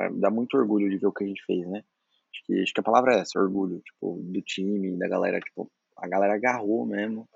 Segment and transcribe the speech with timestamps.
[0.00, 1.84] cara, dá muito orgulho de ver o que a gente fez, né?
[2.32, 5.70] Acho que, acho que a palavra é essa, orgulho, tipo, do time, da galera, tipo,
[5.96, 7.28] a galera agarrou mesmo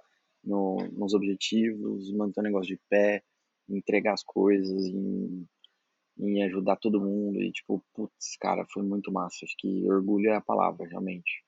[0.42, 3.22] no, nos objetivos, manter o negócio de pé,
[3.68, 5.46] entregar as coisas, em,
[6.18, 10.36] em ajudar todo mundo, e tipo, putz, cara, foi muito massa, acho que orgulho é
[10.36, 11.44] a palavra, realmente.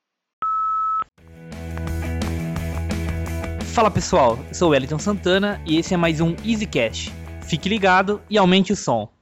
[3.74, 7.12] Fala pessoal, eu sou o Wellington Santana e esse é mais um EasyCast.
[7.46, 9.15] Fique ligado e aumente o som.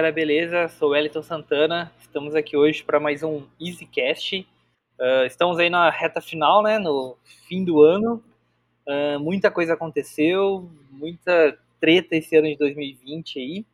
[0.00, 0.66] Galera, beleza?
[0.68, 1.92] Sou Wellington Santana.
[2.00, 4.48] Estamos aqui hoje para mais um EasyCast.
[4.98, 6.78] Uh, estamos aí na reta final, né?
[6.78, 8.24] No fim do ano.
[8.88, 13.66] Uh, muita coisa aconteceu, muita treta esse ano de 2020 aí.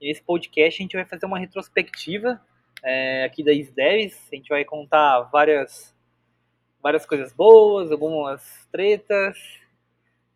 [0.00, 2.40] E nesse podcast a gente vai fazer uma retrospectiva
[2.80, 4.28] é, aqui da Isdeves.
[4.32, 5.92] A gente vai contar várias,
[6.80, 9.36] várias coisas boas, algumas tretas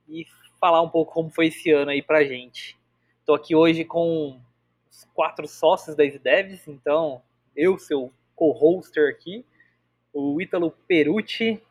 [0.08, 0.26] e
[0.60, 2.76] falar um pouco como foi esse ano aí pra gente.
[3.24, 4.40] Tô aqui hoje com
[4.96, 7.22] os quatro sócios da Isdeves, então
[7.54, 9.44] eu, seu co-hoster aqui,
[10.10, 11.62] o Ítalo Perucci,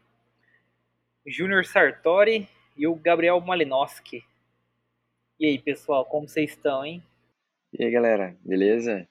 [1.26, 4.23] Júnior Sartori e o Gabriel Malinowski.
[5.40, 7.03] E aí, pessoal, como vocês estão, hein?
[7.73, 9.08] E aí, galera, beleza?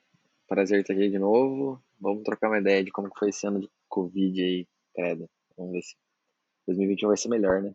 [0.46, 1.82] Prazer estar aqui de novo.
[1.98, 5.28] Vamos trocar uma ideia de como foi esse ano de Covid aí, credo.
[5.56, 5.96] Vamos ver se
[6.68, 7.72] 2021 vai ser melhor, né?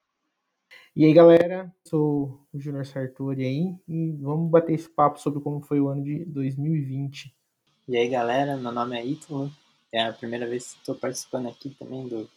[0.96, 5.62] E aí, galera, sou o Júnior Sartori aí e vamos bater esse papo sobre como
[5.62, 7.34] foi o ano de 2020.
[7.88, 9.52] E aí, galera, meu nome é Ítalo.
[9.92, 12.30] É a primeira vez que estou participando aqui também do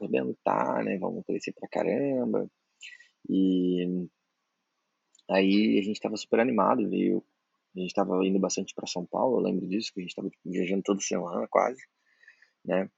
[0.02, 0.98] arrebentar, né?
[0.98, 2.50] Vamos crescer pra caramba.
[3.30, 4.08] E
[5.30, 7.24] aí a gente tava super animado, viu?
[7.76, 10.30] A gente tava indo bastante para São Paulo, eu lembro disso, que a gente tava
[10.30, 11.82] tipo, viajando toda semana quase,
[12.66, 12.90] né?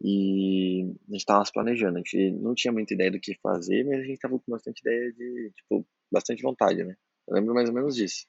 [0.00, 3.84] E a gente tava se planejando, a gente não tinha muita ideia do que fazer,
[3.84, 6.96] mas a gente tava com bastante ideia de, tipo, bastante vontade, né?
[7.26, 8.26] Eu lembro mais ou menos disso.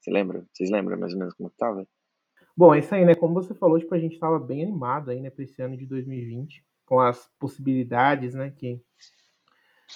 [0.00, 0.46] Você lembra?
[0.52, 1.86] Vocês lembram mais ou menos como que tava?
[2.56, 3.14] Bom, é isso aí, né?
[3.14, 5.86] Como você falou, tipo, a gente tava bem animado aí, né, pra esse ano de
[5.86, 8.80] 2020 com as possibilidades, né, que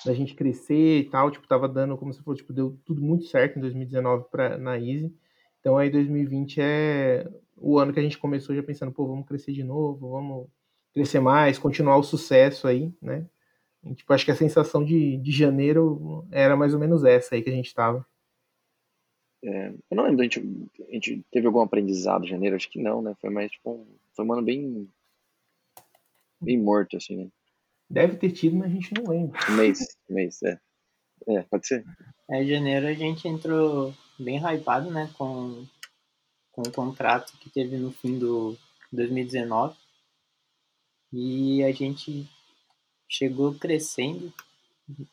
[0.04, 3.24] da gente crescer e tal, tipo, tava dando, como você falou, tipo, deu tudo muito
[3.24, 5.12] certo em 2019 para na Easy.
[5.60, 9.52] Então aí 2020 é o ano que a gente começou já pensando, pô, vamos crescer
[9.52, 10.48] de novo, vamos
[10.94, 13.26] crescer mais, continuar o sucesso aí, né?
[13.84, 17.42] E, tipo, acho que a sensação de, de janeiro era mais ou menos essa aí
[17.42, 18.06] que a gente tava.
[19.42, 20.40] É, eu não lembro, a gente,
[20.88, 22.56] a gente teve algum aprendizado em janeiro?
[22.56, 23.14] Acho que não, né?
[23.20, 24.88] Foi mais, tipo, foi um ano bem
[26.40, 27.28] bem morto, assim, né?
[27.88, 29.38] Deve ter tido, mas a gente não lembra.
[29.50, 30.58] Um mês, um mês, é.
[31.28, 31.84] É, pode ser.
[32.30, 35.66] É, em janeiro a gente entrou bem hypado, né, com,
[36.52, 38.56] com o contrato que teve no fim do
[38.92, 39.76] 2019.
[41.16, 42.28] E a gente
[43.08, 44.32] chegou crescendo,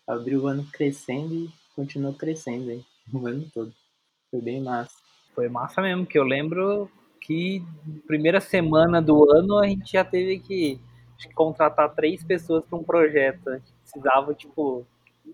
[0.07, 3.71] abriu o ano crescendo e continuou crescendo o ano todo.
[4.31, 4.95] Foi bem massa.
[5.35, 6.89] Foi massa mesmo, que eu lembro
[7.21, 7.63] que
[8.07, 10.79] primeira semana do ano a gente já teve que
[11.35, 13.47] contratar três pessoas para um projeto.
[13.47, 14.83] A gente precisava, tipo,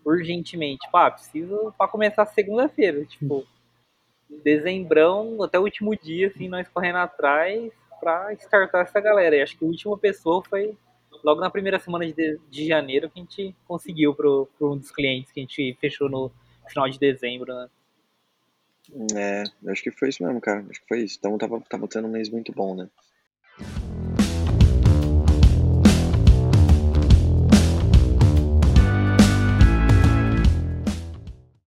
[0.04, 0.80] urgentemente.
[0.80, 3.06] Tipo, ah, preciso para começar segunda-feira.
[3.06, 3.48] Tipo,
[4.44, 9.36] dezembrão, até o último dia, assim, nós correndo atrás para startar essa galera.
[9.36, 10.78] E acho que a última pessoa foi
[11.24, 15.32] logo na primeira semana de, de janeiro que a gente conseguiu para um dos clientes
[15.32, 16.32] que a gente fechou no
[16.68, 17.70] final de dezembro, né?
[19.16, 20.66] É, acho que foi isso mesmo, cara.
[20.70, 21.18] Acho que foi isso.
[21.20, 22.90] Então tava, tava tendo um mês muito bom, né?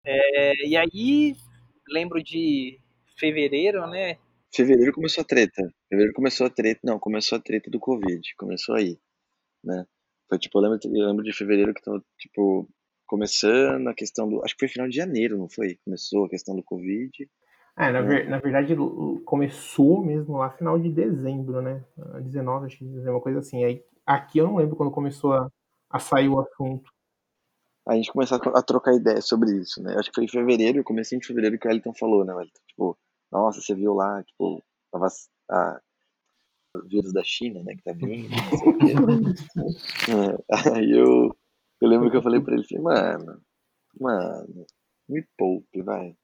[0.04, 1.36] É, e aí,
[1.88, 2.78] lembro de
[3.16, 4.16] fevereiro, né?
[4.52, 5.62] Fevereiro começou a treta.
[5.88, 6.80] Fevereiro começou a treta.
[6.84, 8.20] Não, começou a treta do Covid.
[8.36, 8.98] Começou aí,
[9.64, 9.86] né?
[10.28, 12.68] Foi tipo, eu lembro, eu lembro de fevereiro que tava, tipo,
[13.06, 14.44] começando a questão do.
[14.44, 15.78] Acho que foi final de janeiro, não foi?
[15.84, 17.28] Começou a questão do Covid.
[17.76, 18.76] É, na, ver, na verdade,
[19.24, 21.84] começou mesmo lá final de dezembro, né?
[22.22, 23.64] 19, acho que uma coisa assim.
[23.64, 25.48] Aí, aqui eu não lembro quando começou a,
[25.90, 26.90] a sair o assunto.
[27.88, 29.96] A gente começou a trocar ideias sobre isso, né?
[29.98, 32.60] Acho que foi em fevereiro, comecei em fevereiro que o Elton falou, né, Elton?
[32.68, 32.98] Tipo,
[33.30, 35.08] nossa, você viu lá, tipo, tava
[35.50, 35.80] a,
[36.76, 38.28] o vírus da China, né, que tá vindo,
[40.08, 41.36] é, Aí eu,
[41.80, 43.42] eu lembro que eu falei pra ele, falei, mano,
[43.98, 44.66] mano,
[45.08, 46.08] me poupe, vai.
[46.08, 46.16] Não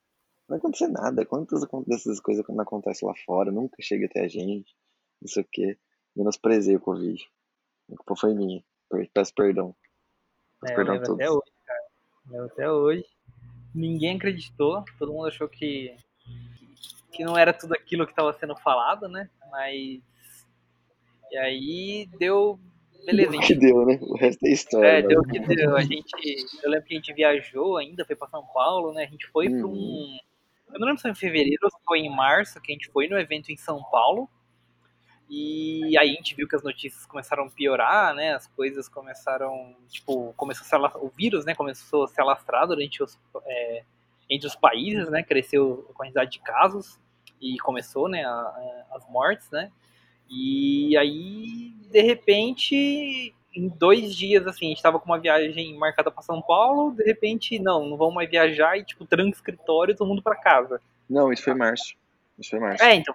[0.51, 1.27] vai acontecer nada.
[1.27, 4.75] Quantas dessas coisas quando acontece lá fora, nunca chega até a gente,
[5.21, 5.77] não sei o quê.
[6.15, 7.23] Menosprezei o Covid.
[7.93, 8.65] A culpa foi minha.
[9.13, 9.75] Peço perdão.
[10.61, 11.21] Peço é, perdão a todos.
[11.21, 11.85] Até hoje, cara.
[12.33, 13.07] Eu até hoje.
[13.75, 14.85] Ninguém acreditou.
[14.99, 15.97] Todo mundo achou que,
[17.17, 19.31] que não era tudo aquilo que estava sendo falado, né?
[19.51, 20.03] Mas.
[21.31, 22.61] E aí deu
[23.07, 23.31] beleza.
[23.31, 23.99] Deu que deu, né?
[24.03, 24.87] O resto é história.
[24.87, 25.09] É, né?
[25.09, 25.77] deu que deu.
[25.77, 26.13] A gente,
[26.63, 29.05] eu lembro que a gente viajou ainda, foi para São Paulo, né?
[29.05, 29.59] A gente foi hum.
[29.59, 30.19] para um.
[30.75, 32.89] Eu não lembro se foi em fevereiro ou se foi em março, que a gente
[32.91, 34.29] foi no evento em São Paulo.
[35.29, 38.35] E aí a gente viu que as notícias começaram a piorar, né?
[38.35, 41.55] As coisas começaram, tipo, começou a se alastrar, o vírus, né?
[41.55, 43.83] Começou a se alastrar durante os, é,
[44.29, 45.23] entre os países, né?
[45.23, 47.01] Cresceu a quantidade de casos
[47.41, 48.25] e começou, né?
[48.25, 49.71] A, a, as mortes, né?
[50.29, 56.11] E aí, de repente, em dois dias, assim, a gente tava com uma viagem marcada
[56.11, 60.09] para São Paulo, de repente, não, não vamos mais viajar e, tipo, tranca escritório todo
[60.09, 60.81] mundo para casa.
[61.09, 61.95] Não, isso foi março.
[62.39, 62.83] Isso foi março.
[62.83, 63.15] É, então.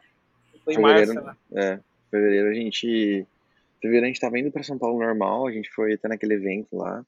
[0.63, 1.35] Foi março, né?
[1.53, 1.79] É,
[2.09, 3.27] fevereiro a gente.
[3.81, 6.75] Fevereiro a gente tava indo para São Paulo normal, a gente foi até naquele evento
[6.77, 7.05] lá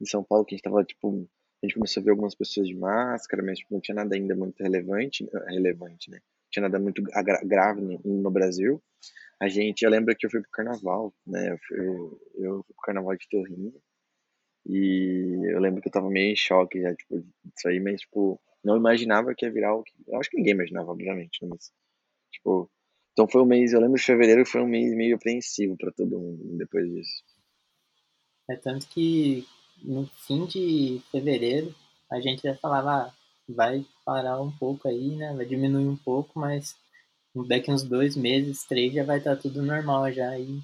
[0.00, 1.26] em São Paulo que a gente tava, tipo.
[1.62, 4.34] A gente começou a ver algumas pessoas de máscara, mas tipo, não tinha nada ainda
[4.34, 6.20] muito relevante, relevante, né?
[6.54, 8.80] Tinha nada muito grave no, no Brasil
[9.40, 11.58] a gente, eu lembro que eu fui pro carnaval, né?
[11.70, 13.74] Eu, eu fui pro carnaval de Torrinho.
[14.66, 18.40] E eu lembro que eu tava meio em choque já, tipo, disso aí, mas, tipo,
[18.64, 19.92] não imaginava que ia virar o que.
[20.06, 21.48] Eu acho que ninguém imaginava, obviamente, né?
[21.50, 21.72] Mas,
[22.32, 22.70] tipo.
[23.12, 26.18] Então foi um mês, eu lembro de fevereiro foi um mês meio apreensivo para todo
[26.18, 27.22] mundo depois disso.
[28.50, 29.46] É tanto que
[29.84, 31.72] no fim de fevereiro
[32.10, 33.14] a gente já falava, ah,
[33.48, 35.32] vai parar um pouco aí, né?
[35.34, 36.76] Vai diminuir um pouco, mas
[37.48, 40.38] daqui uns dois meses, três, já vai estar tá tudo normal já.
[40.38, 40.60] E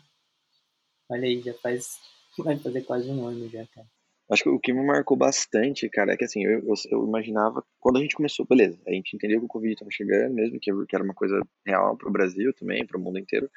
[1.09, 1.99] olha aí, já faz.
[2.39, 3.87] Vai fazer quase um ano já, cara.
[4.31, 7.65] Acho que o que me marcou bastante, cara, é que assim, eu, eu, eu imaginava,
[7.81, 10.71] quando a gente começou, beleza, a gente entendeu que o Covid estava chegando mesmo, que,
[10.87, 13.51] que era uma coisa real para o Brasil também, para o mundo inteiro.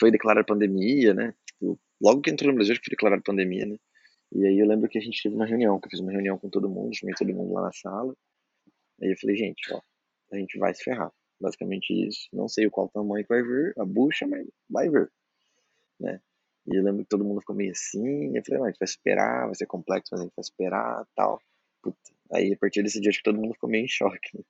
[0.00, 1.32] Foi declarar pandemia, né?
[1.46, 3.76] Tipo, logo que entrou no Brasil, foi declarar pandemia, né?
[4.32, 6.36] E aí eu lembro que a gente teve uma reunião, que eu fiz uma reunião
[6.36, 8.12] com todo mundo, chamei todo mundo lá na sala.
[9.02, 9.80] Aí eu falei, gente, ó,
[10.32, 11.12] a gente vai se ferrar.
[11.40, 12.28] Basicamente isso.
[12.32, 15.10] Não sei o qual tamanho que vai vir, a bucha, mas vai vir.
[15.98, 16.20] Né?
[16.66, 18.36] E eu lembro que todo mundo ficou meio assim.
[18.36, 21.40] Eu falei, a gente vai esperar, vai ser complexo, mas a gente vai esperar tal.
[21.82, 21.98] Puta.
[22.32, 24.38] Aí a partir desse dia acho que todo mundo ficou meio em choque.
[24.38, 24.44] Né?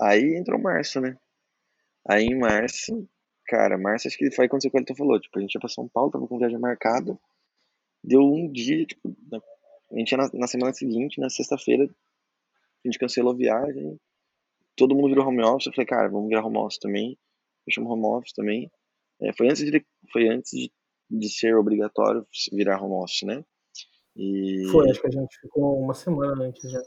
[0.00, 1.16] Aí entrou março, né?
[2.06, 3.08] Aí em março,
[3.46, 5.18] cara, março acho que foi quando o Elton falou.
[5.18, 7.18] Tipo, a gente ia pra São Paulo, tava com viagem marcada.
[8.04, 9.16] Deu um dia, tipo,
[9.90, 11.88] a gente ia na, na semana seguinte, na sexta-feira,
[12.86, 13.98] a gente cancelou a viagem
[14.76, 17.18] todo mundo virou home office, eu falei, cara, vamos virar home office também.
[17.64, 18.70] Fechamos home office também.
[19.20, 20.70] É, foi antes, de, foi antes de,
[21.10, 23.44] de ser obrigatório virar home office, né?
[24.14, 24.68] E...
[24.70, 26.80] Foi, acho que a gente ficou uma semana antes já.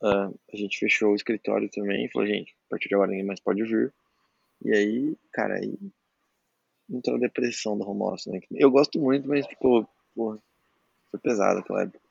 [0.00, 3.40] Uh, a gente fechou o escritório também falou, gente, a partir de agora ninguém mais
[3.40, 3.92] pode vir.
[4.64, 5.76] E aí, cara, aí
[6.88, 8.40] entrou a depressão do home office, né?
[8.52, 10.38] Eu gosto muito, mas, tipo, porra,
[11.10, 12.07] foi pesado aquela época.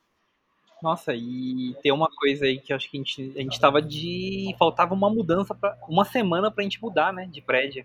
[0.82, 4.54] Nossa, e tem uma coisa aí que acho que a gente, a gente tava de.
[4.58, 7.26] Faltava uma mudança para Uma semana pra gente mudar, né?
[7.26, 7.84] De prédio.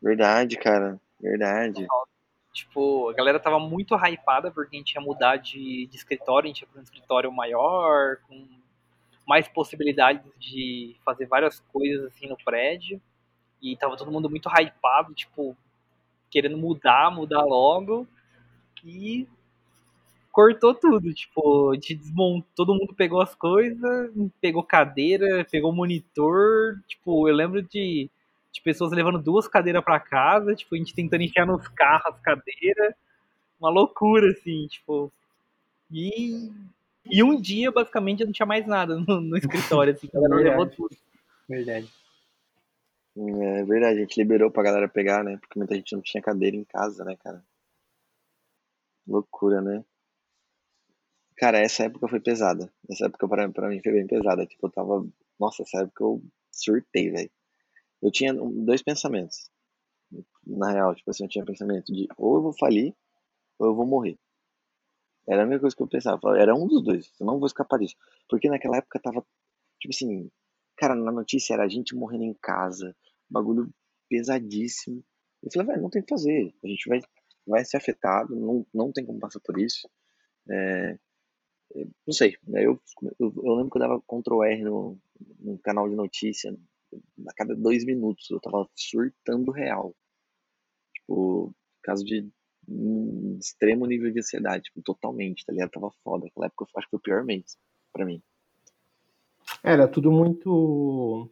[0.00, 1.00] Verdade, cara.
[1.18, 1.86] Verdade.
[2.52, 6.48] Tipo, a galera tava muito hypada porque a gente ia mudar de, de escritório, a
[6.48, 8.46] gente ia pra um escritório maior, com
[9.26, 13.00] mais possibilidades de fazer várias coisas assim no prédio.
[13.62, 15.56] E tava todo mundo muito hypado, tipo,
[16.30, 18.06] querendo mudar, mudar logo.
[18.84, 19.26] E
[20.34, 24.10] cortou tudo, tipo, de desmontou, todo mundo pegou as coisas,
[24.40, 28.10] pegou cadeira, pegou monitor, tipo, eu lembro de,
[28.52, 32.20] de pessoas levando duas cadeiras para casa, tipo, a gente tentando enfiar nos carros as
[32.20, 32.94] cadeiras,
[33.60, 35.12] uma loucura, assim, tipo,
[35.88, 36.50] e,
[37.06, 40.66] e um dia, basicamente, não tinha mais nada no, no escritório, assim, a galera levou
[40.66, 40.96] tudo.
[41.48, 41.88] Verdade.
[43.16, 46.56] É verdade, a gente liberou pra galera pegar, né, porque muita gente não tinha cadeira
[46.56, 47.40] em casa, né, cara.
[49.06, 49.84] Loucura, né?
[51.36, 52.72] Cara, essa época foi pesada.
[52.90, 54.46] Essa época pra, pra mim foi bem pesada.
[54.46, 55.06] Tipo, eu tava.
[55.38, 57.30] Nossa, essa época eu surtei, velho.
[58.02, 59.50] Eu tinha dois pensamentos.
[60.46, 62.94] Na real, tipo assim, eu tinha pensamento de ou eu vou falir,
[63.58, 64.18] ou eu vou morrer.
[65.28, 66.38] Era a única coisa que eu pensava.
[66.38, 67.12] Era um dos dois.
[67.18, 67.96] Eu não vou escapar disso.
[68.28, 69.24] Porque naquela época tava,
[69.80, 70.30] tipo assim,
[70.76, 72.94] cara, na notícia era gente morrendo em casa,
[73.28, 73.70] bagulho
[74.08, 75.02] pesadíssimo.
[75.42, 76.54] Eu falei, velho, não tem o que fazer.
[76.62, 77.00] A gente vai,
[77.46, 79.88] vai ser afetado, não, não tem como passar por isso.
[80.50, 80.98] É,
[82.06, 82.36] não sei.
[82.48, 82.80] Eu,
[83.18, 84.98] eu, eu, lembro que eu dava Ctrl R no,
[85.40, 86.56] no canal de notícia.
[87.26, 89.94] A cada dois minutos eu tava surtando real.
[90.94, 92.28] Tipo, caso de
[92.68, 95.70] um extremo nível de ansiedade, tipo, totalmente, tá ligado?
[95.70, 96.26] Tava foda.
[96.26, 97.58] Aquela época eu acho que foi o pior mês
[97.92, 98.22] pra mim.
[99.62, 101.30] Era tudo muito.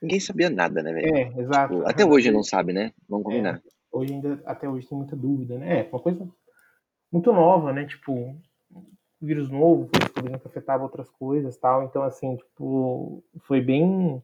[0.00, 1.14] Ninguém sabia nada, né, velho?
[1.16, 1.74] É, exato.
[1.74, 2.92] Tipo, até hoje não sabe, né?
[3.08, 3.56] Vamos combinar.
[3.56, 5.80] É, hoje ainda, até hoje tem muita dúvida, né?
[5.80, 6.28] É, uma coisa
[7.10, 7.86] muito nova, né?
[7.86, 8.36] Tipo,
[9.24, 11.84] vírus novo, foi descobrindo que afetava outras coisas tal.
[11.84, 14.22] Então, assim, tipo, foi bem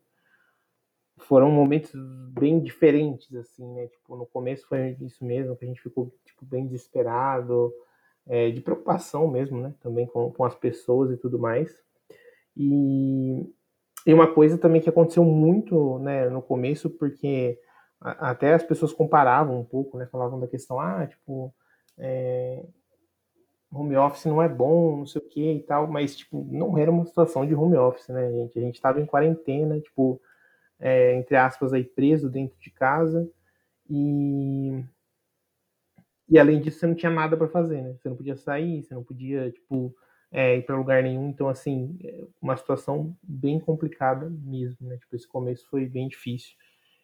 [1.21, 1.93] foram momentos
[2.33, 3.87] bem diferentes, assim, né?
[3.89, 7.73] Tipo, no começo foi isso mesmo, que a gente ficou tipo, bem desesperado,
[8.27, 9.75] é, de preocupação mesmo, né?
[9.81, 11.77] Também com, com as pessoas e tudo mais.
[12.57, 13.47] E,
[14.07, 17.59] e uma coisa também que aconteceu muito, né, no começo, porque
[18.01, 20.07] até as pessoas comparavam um pouco, né?
[20.07, 21.55] Falavam da questão, ah, tipo,
[21.99, 22.65] é,
[23.73, 26.91] home office não é bom, não sei o que e tal, mas, tipo, não era
[26.91, 28.59] uma situação de home office, né, gente?
[28.59, 30.21] A gente estava em quarentena, tipo,
[30.81, 33.29] é, entre aspas, aí preso dentro de casa
[33.91, 34.85] e
[36.29, 37.95] e além disso você não tinha nada para fazer, né?
[38.01, 39.95] Você não podia sair, você não podia tipo
[40.31, 41.29] é, ir para lugar nenhum.
[41.29, 44.97] Então assim, é uma situação bem complicada mesmo, né?
[44.99, 46.55] Tipo esse começo foi bem difícil.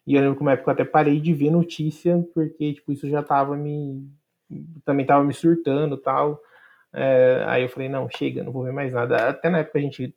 [0.05, 3.09] E eu lembro que uma época eu até parei de ver notícia porque tipo isso
[3.09, 4.09] já tava me
[4.85, 6.39] também tava me surtando tal.
[6.99, 9.29] É, aí eu falei não, chega, não vou ver mais nada.
[9.29, 10.15] Até na época a gente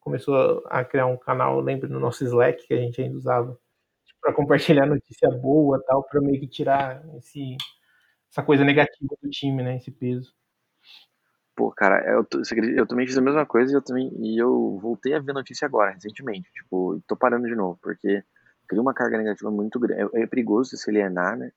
[0.00, 3.56] começou a criar um canal, lembra, no nosso Slack, que a gente ainda usava,
[4.04, 7.56] tipo, para compartilhar notícia boa tal, para meio que tirar esse,
[8.32, 10.34] essa coisa negativa do time, né, esse peso.
[11.54, 12.26] Pô, cara, eu,
[12.76, 15.66] eu também fiz a mesma coisa e eu também e eu voltei a ver notícia
[15.66, 16.50] agora, recentemente.
[16.52, 18.24] Tipo, tô parando de novo, porque
[18.68, 20.10] cria uma carga negativa muito grande.
[20.14, 21.52] É, é perigoso se alienar, né?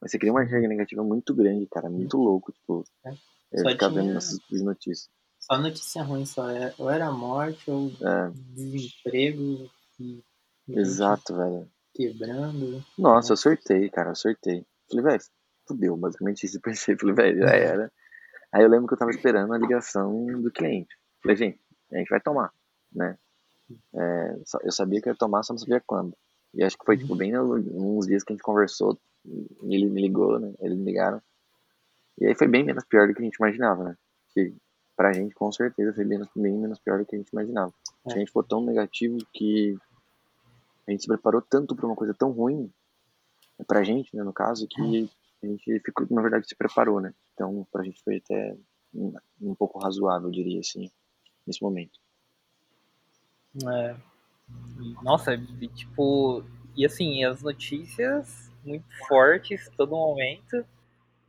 [0.00, 3.10] Mas você cria uma carga negativa muito grande, cara, muito louco, tipo, é.
[3.52, 4.02] É ficar tinha...
[4.02, 5.10] vendo essas notícias.
[5.38, 8.30] Só notícia ruim, só é, ou era morte ou é.
[8.54, 9.68] desemprego.
[9.98, 10.22] E,
[10.68, 11.68] Exato, velho.
[11.94, 12.82] Quebrando.
[12.96, 14.64] Nossa, eu sortei, cara, eu sortei.
[14.88, 15.22] Falei, velho,
[15.66, 16.96] fudeu, basicamente isso eu pensei.
[16.96, 17.92] Falei, velho, já era.
[18.52, 20.94] Aí eu lembro que eu tava esperando a ligação do cliente.
[21.22, 21.60] Falei, gente,
[21.92, 22.52] a gente vai tomar,
[22.92, 23.18] né?
[23.94, 26.14] É, eu sabia que eu ia tomar, só não sabia quando.
[26.54, 28.98] E acho que foi, tipo, bem uns dias que a gente conversou,
[29.62, 30.52] ele me ligou, né?
[30.60, 31.22] Eles me ligaram.
[32.20, 33.96] E aí foi bem menos pior do que a gente imaginava, né?
[34.34, 34.54] Que
[34.96, 37.72] pra gente, com certeza, foi bem, bem menos pior do que a gente imaginava.
[38.06, 38.12] É.
[38.12, 39.76] A gente ficou tão negativo que
[40.86, 42.72] a gente se preparou tanto pra uma coisa tão ruim,
[43.66, 45.08] pra gente, né, no caso, que
[45.42, 47.14] a gente ficou, na verdade, se preparou, né?
[47.34, 48.56] Então, pra gente foi até
[48.94, 50.90] um, pouco razoável, eu diria assim,
[51.46, 51.98] nesse momento.
[53.66, 53.96] É.
[55.02, 55.36] Nossa,
[55.74, 56.44] tipo,
[56.76, 60.64] e assim, as notícias muito fortes todo momento.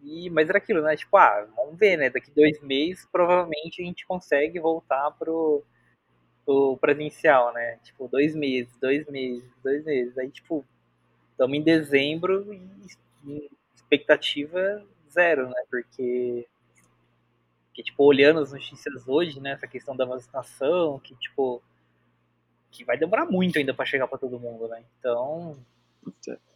[0.03, 0.95] E, mas era aquilo, né?
[0.95, 2.09] Tipo, ah, vamos ver, né?
[2.09, 5.63] Daqui dois meses, provavelmente a gente consegue voltar pro,
[6.45, 7.77] pro presencial, né?
[7.83, 10.17] Tipo, dois meses, dois meses, dois meses.
[10.17, 10.65] Aí, tipo,
[11.31, 15.63] estamos em dezembro e expectativa zero, né?
[15.69, 16.45] Porque,
[17.73, 19.51] que, tipo, olhando as notícias hoje, né?
[19.51, 21.63] Essa questão da vacinação, que, tipo,
[22.71, 24.83] que vai demorar muito ainda para chegar para todo mundo, né?
[24.99, 25.57] Então...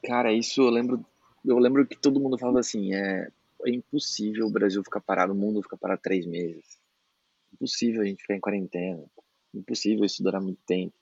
[0.04, 1.06] Cara, isso eu lembro
[1.46, 3.30] eu lembro que todo mundo falava assim, é,
[3.70, 6.80] é impossível o Brasil ficar parado, o mundo ficar parado três meses.
[7.54, 9.04] Impossível a gente ficar em quarentena.
[9.54, 10.94] Impossível isso durar muito tempo.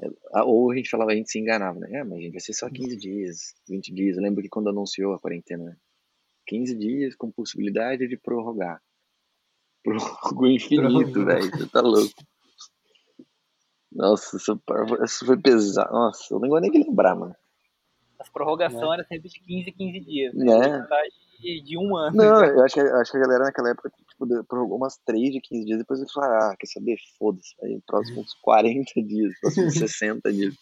[0.00, 1.98] É, ou a gente falava, a gente se enganava, né?
[1.98, 4.16] É, mas a gente vai ser só 15 dias, 20 dias.
[4.16, 5.78] Eu lembro que quando anunciou a quarentena,
[6.46, 8.82] 15 dias com possibilidade de prorrogar.
[9.84, 11.50] Prorrogou infinito, velho.
[11.50, 12.12] Você tá louco.
[13.92, 14.60] Nossa, isso,
[15.04, 15.92] isso foi pesado.
[15.92, 17.36] Nossa, eu não vou nem lembrar, mano.
[18.18, 18.94] As prorrogações é.
[18.94, 20.34] eram sempre de 15 15 dias.
[20.34, 20.86] Né?
[21.38, 22.16] De, de um ano.
[22.16, 25.32] Não, eu acho que, eu acho que a galera naquela época tipo, prorrogou umas 3
[25.32, 26.96] de 15 dias, depois eles falaram, ah, quer saber?
[27.18, 30.54] Foda-se, aí próximos 40 dias, próximos 60 dias.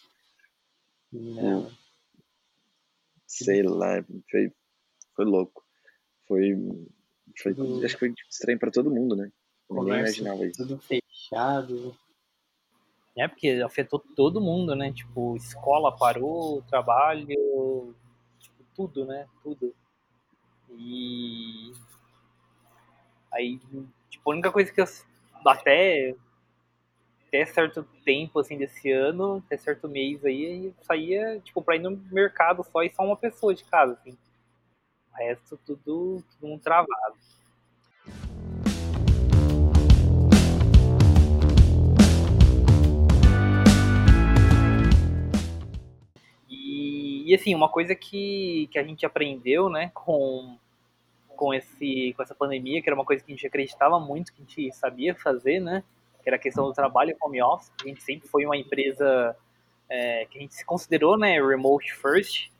[1.11, 1.71] Não.
[3.25, 4.51] Sei lá, foi,
[5.15, 5.63] foi louco.
[6.27, 6.53] Foi,
[7.41, 9.31] foi acho que foi estranho pra todo mundo, né?
[9.69, 10.57] Ninguém imaginava isso.
[10.57, 11.95] Tudo fechado,
[13.17, 14.91] é, porque afetou todo mundo, né?
[14.91, 17.95] Tipo, escola parou, trabalho,
[18.39, 19.25] tipo, tudo, né?
[19.41, 19.73] Tudo.
[20.69, 21.71] E
[23.31, 23.59] aí,
[24.09, 24.85] tipo, a única coisa que eu
[25.45, 26.15] até
[27.27, 31.79] até certo tempo assim desse ano, até certo mês aí, eu saía, tipo, pra ir
[31.79, 34.17] no mercado só e só uma pessoa de casa, assim.
[35.13, 37.17] O resto tudo, tudo um travado.
[47.25, 50.59] E, assim, uma coisa que, que a gente aprendeu, né, com,
[51.29, 54.43] com, esse, com essa pandemia, que era uma coisa que a gente acreditava muito, que
[54.43, 55.83] a gente sabia fazer, né,
[56.21, 57.71] que era a questão do trabalho home office.
[57.83, 59.35] A gente sempre foi uma empresa
[59.89, 62.51] é, que a gente se considerou, né, remote first,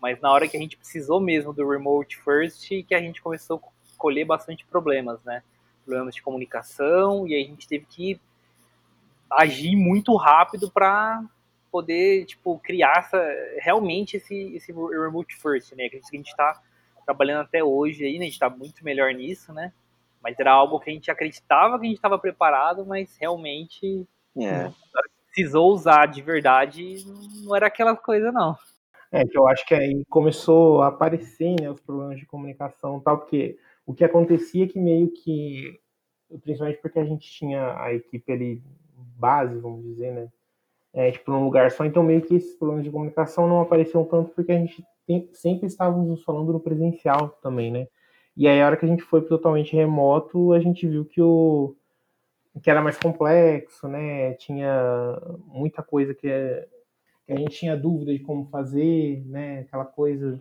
[0.00, 3.56] mas na hora que a gente precisou mesmo do remote first, que a gente começou
[3.56, 5.42] a colher bastante problemas, né,
[5.84, 8.20] problemas de comunicação, e aí a gente teve que
[9.28, 11.24] agir muito rápido para
[11.72, 13.18] poder, tipo, criar essa,
[13.58, 15.88] realmente esse, esse remote first, né?
[15.88, 16.62] Que a gente está
[17.06, 18.20] trabalhando até hoje aí, né?
[18.20, 19.72] A gente está muito melhor nisso, né?
[20.22, 24.06] Mas era algo que a gente acreditava que a gente estava preparado, mas realmente
[24.38, 24.70] É.
[25.26, 27.04] precisou usar de verdade,
[27.42, 28.54] não era aquela coisa, não.
[29.10, 33.02] É, que eu acho que aí começou a aparecer, né, os problemas de comunicação e
[33.02, 35.78] tal, porque o que acontecia é que meio que,
[36.42, 38.62] principalmente porque a gente tinha a equipe ali
[39.18, 40.28] base, vamos dizer, né,
[40.92, 44.30] é, tipo, num lugar só, então meio que esses problemas de comunicação não apareciam tanto
[44.30, 47.88] porque a gente tem, sempre estávamos falando no presencial também, né,
[48.36, 51.74] e aí a hora que a gente foi totalmente remoto, a gente viu que o
[52.62, 56.28] que era mais complexo, né, tinha muita coisa que,
[57.26, 60.40] que a gente tinha dúvida de como fazer, né, aquela coisa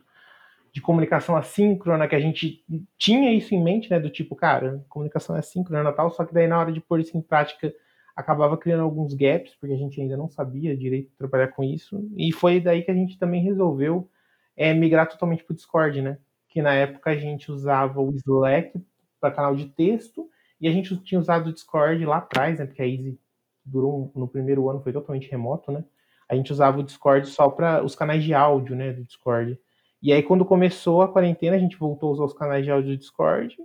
[0.73, 2.63] de comunicação assíncrona, que a gente
[2.97, 6.47] tinha isso em mente, né, do tipo, cara, comunicação é assíncrona tal, só que daí
[6.47, 7.73] na hora de pôr isso em prática
[8.21, 12.31] acabava criando alguns gaps, porque a gente ainda não sabia direito trabalhar com isso, e
[12.31, 14.09] foi daí que a gente também resolveu
[14.55, 18.79] é, migrar totalmente para o Discord, né, que na época a gente usava o Slack
[19.19, 22.81] para canal de texto, e a gente tinha usado o Discord lá atrás, né, porque
[22.81, 23.19] a Easy
[23.63, 25.83] durou no primeiro ano, foi totalmente remoto, né,
[26.29, 29.59] a gente usava o Discord só para os canais de áudio, né, do Discord.
[30.01, 32.91] E aí, quando começou a quarentena, a gente voltou a usar os canais de áudio
[32.91, 33.57] do Discord,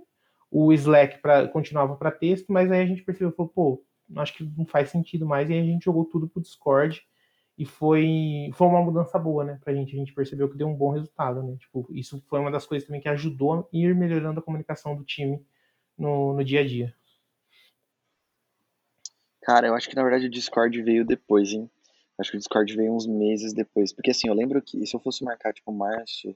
[0.51, 3.83] o Slack pra, continuava para texto, mas aí a gente percebeu, falou, pô,
[4.15, 7.05] acho que não faz sentido mais, e a gente jogou tudo pro Discord,
[7.57, 10.75] e foi, foi uma mudança boa, né, pra gente, a gente percebeu que deu um
[10.75, 14.39] bom resultado, né, tipo, isso foi uma das coisas também que ajudou a ir melhorando
[14.39, 15.43] a comunicação do time
[15.97, 16.95] no, no dia a dia.
[19.41, 21.69] Cara, eu acho que na verdade o Discord veio depois, hein?
[22.19, 23.93] Acho que o Discord veio uns meses depois.
[23.93, 26.35] Porque assim, eu lembro que se eu fosse marcar, tipo, março,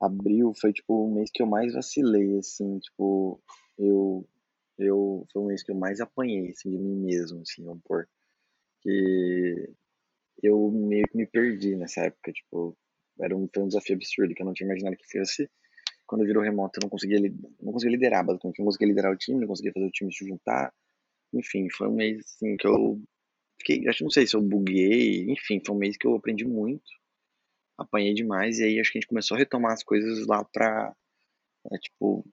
[0.00, 3.40] abril, foi tipo o mês que eu mais vacilei, assim, tipo,
[3.78, 4.26] eu.
[4.78, 8.08] Eu foi o mês que eu mais apanhei, assim, de mim mesmo, assim, vamos pôr.
[8.80, 9.70] Que
[10.42, 12.76] eu meio que me perdi nessa época, tipo,
[13.20, 15.48] era um, foi um desafio absurdo que eu não tinha imaginado que fosse.
[16.06, 17.18] Quando virou remoto, eu não conseguia,
[17.60, 20.26] não conseguia liderar, basicamente, não conseguia liderar o time, não conseguia fazer o time se
[20.26, 20.72] juntar.
[21.32, 23.00] Enfim, foi um mês, assim, que eu
[23.58, 26.44] fiquei, acho que não sei se eu buguei, enfim, foi um mês que eu aprendi
[26.44, 26.90] muito,
[27.78, 30.94] apanhei demais, e aí acho que a gente começou a retomar as coisas lá pra,
[31.72, 32.26] é, tipo,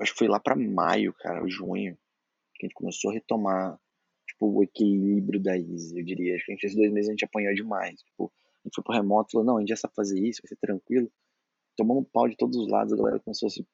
[0.00, 1.96] acho que foi lá pra maio, cara, junho,
[2.54, 3.78] que a gente começou a retomar,
[4.28, 7.12] tipo, o equilíbrio da Easy, eu diria, acho que a gente, esses dois meses a
[7.12, 8.32] gente apanhou demais, tipo,
[8.64, 10.56] a gente foi pro remoto, falou, não, a gente já sabe fazer isso, vai ser
[10.56, 11.10] tranquilo,
[11.76, 13.66] tomamos pau de todos os lados, a galera começou a, se,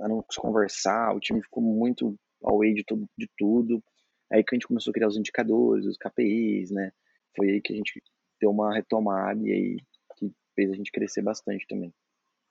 [0.00, 3.82] a não se conversar, o time ficou muito away de tudo, de tudo,
[4.30, 6.92] Aí que a gente começou a criar os indicadores, os KPIs, né?
[7.34, 8.02] Foi aí que a gente
[8.40, 9.76] deu uma retomada e aí
[10.16, 11.92] que fez a gente crescer bastante também.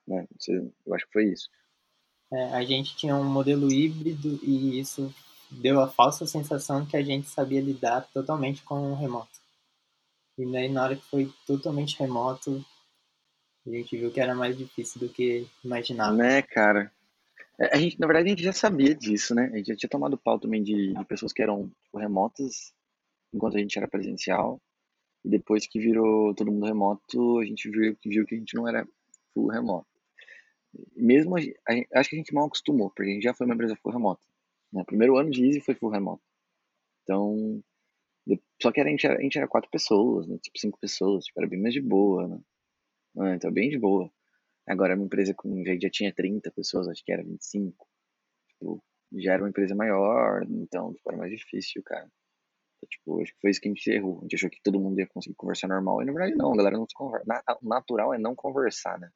[0.06, 0.26] Né?
[0.48, 1.48] Eu acho que foi isso.
[2.32, 5.12] É, a gente tinha um modelo híbrido e isso
[5.50, 9.38] deu a falsa sensação que a gente sabia lidar totalmente com o remoto.
[10.36, 12.64] E daí na hora que foi totalmente remoto,
[13.66, 16.14] a gente viu que era mais difícil do que imaginava.
[16.14, 16.92] Né, cara?
[17.72, 19.50] A gente, na verdade, a gente já sabia disso, né?
[19.52, 22.72] A gente já tinha tomado pau também de, de pessoas que eram tipo, remotas,
[23.34, 24.60] enquanto a gente era presencial.
[25.24, 28.68] E depois que virou todo mundo remoto, a gente viu, viu que a gente não
[28.68, 28.86] era
[29.34, 29.88] full remoto.
[30.96, 33.54] Mesmo, a, a, acho que a gente mal acostumou, porque a gente já foi uma
[33.54, 34.22] empresa full remota.
[34.72, 34.84] Né?
[34.84, 36.22] Primeiro ano de Easy foi full remoto.
[37.02, 37.62] Então,
[38.60, 40.38] só que a gente, era, a gente era quatro pessoas, né?
[40.42, 42.40] Tipo, cinco pessoas, tipo, era bem mais de boa, né?
[43.18, 44.10] Ah, então, bem de boa.
[44.66, 47.88] Agora, uma empresa com já, já tinha 30 pessoas, acho que era 25.
[48.48, 52.10] Tipo, já era uma empresa maior, então tipo, era mais difícil, cara.
[52.76, 54.18] Então, tipo, acho que foi isso que a gente errou.
[54.18, 56.02] A gente achou que todo mundo ia conseguir conversar normal.
[56.02, 57.26] E na verdade não, a galera não se conversa.
[57.62, 59.10] Natural é não conversar, né?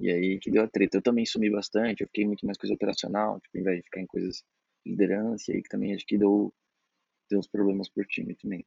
[0.00, 0.96] E aí que deu a treta.
[0.96, 4.00] Eu também sumi bastante, eu fiquei muito mais coisa operacional, tipo, ao invés de ficar
[4.00, 4.42] em coisas
[4.84, 6.52] de liderança, e aí que também acho que deu,
[7.28, 8.64] deu uns problemas por time também.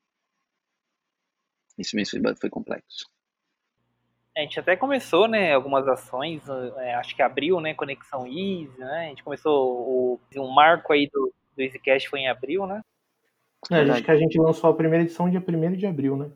[1.78, 3.10] Isso mesmo foi, foi complexo.
[4.38, 6.42] A gente até começou, né, algumas ações,
[6.78, 11.08] é, acho que abril, né, Conexão Easy, né, a gente começou, o, um marco aí
[11.12, 12.82] do, do EasyCast foi em abril, né?
[13.72, 16.32] É, acho que a gente lançou a primeira edição dia 1 de abril, né?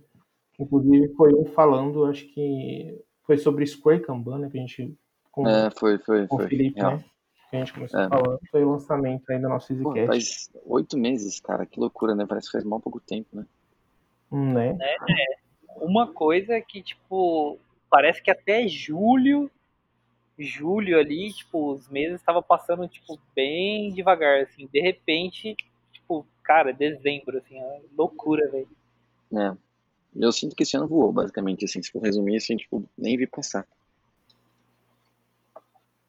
[0.59, 4.49] Inclusive foi um falando, acho que foi sobre Square Kanban, né?
[4.49, 4.97] Que a gente.
[5.31, 6.45] Com, é, foi, foi, com foi.
[6.45, 7.03] o Felipe, né?
[7.49, 8.09] Que a gente começou é.
[8.09, 8.39] falando.
[8.49, 10.07] Foi o lançamento aí do nosso EasyCast.
[10.07, 11.65] Faz oito meses, cara.
[11.65, 12.25] Que loucura, né?
[12.25, 13.45] Parece que faz mal pouco tempo, né?
[14.31, 14.77] Hum, né?
[14.81, 15.37] É, é.
[15.81, 17.59] Uma coisa que, tipo,
[17.89, 19.51] parece que até julho
[20.39, 24.69] julho ali, tipo, os meses estavam passando, tipo, bem devagar, assim.
[24.71, 25.55] De repente,
[25.91, 28.69] tipo, cara, dezembro, assim, é loucura, velho.
[29.33, 29.57] É.
[30.19, 33.27] Eu sinto que esse ano voou, basicamente, assim, se for resumir, assim, tipo, nem vi
[33.27, 33.65] passar.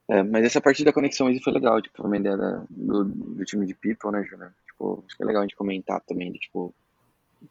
[0.09, 3.67] É, mas essa parte da conexão aí foi legal, tipo, ideia da, do, do, time
[3.67, 4.55] de People, né, Júnior?
[4.67, 6.75] Tipo, acho que é legal a gente comentar também, de, tipo,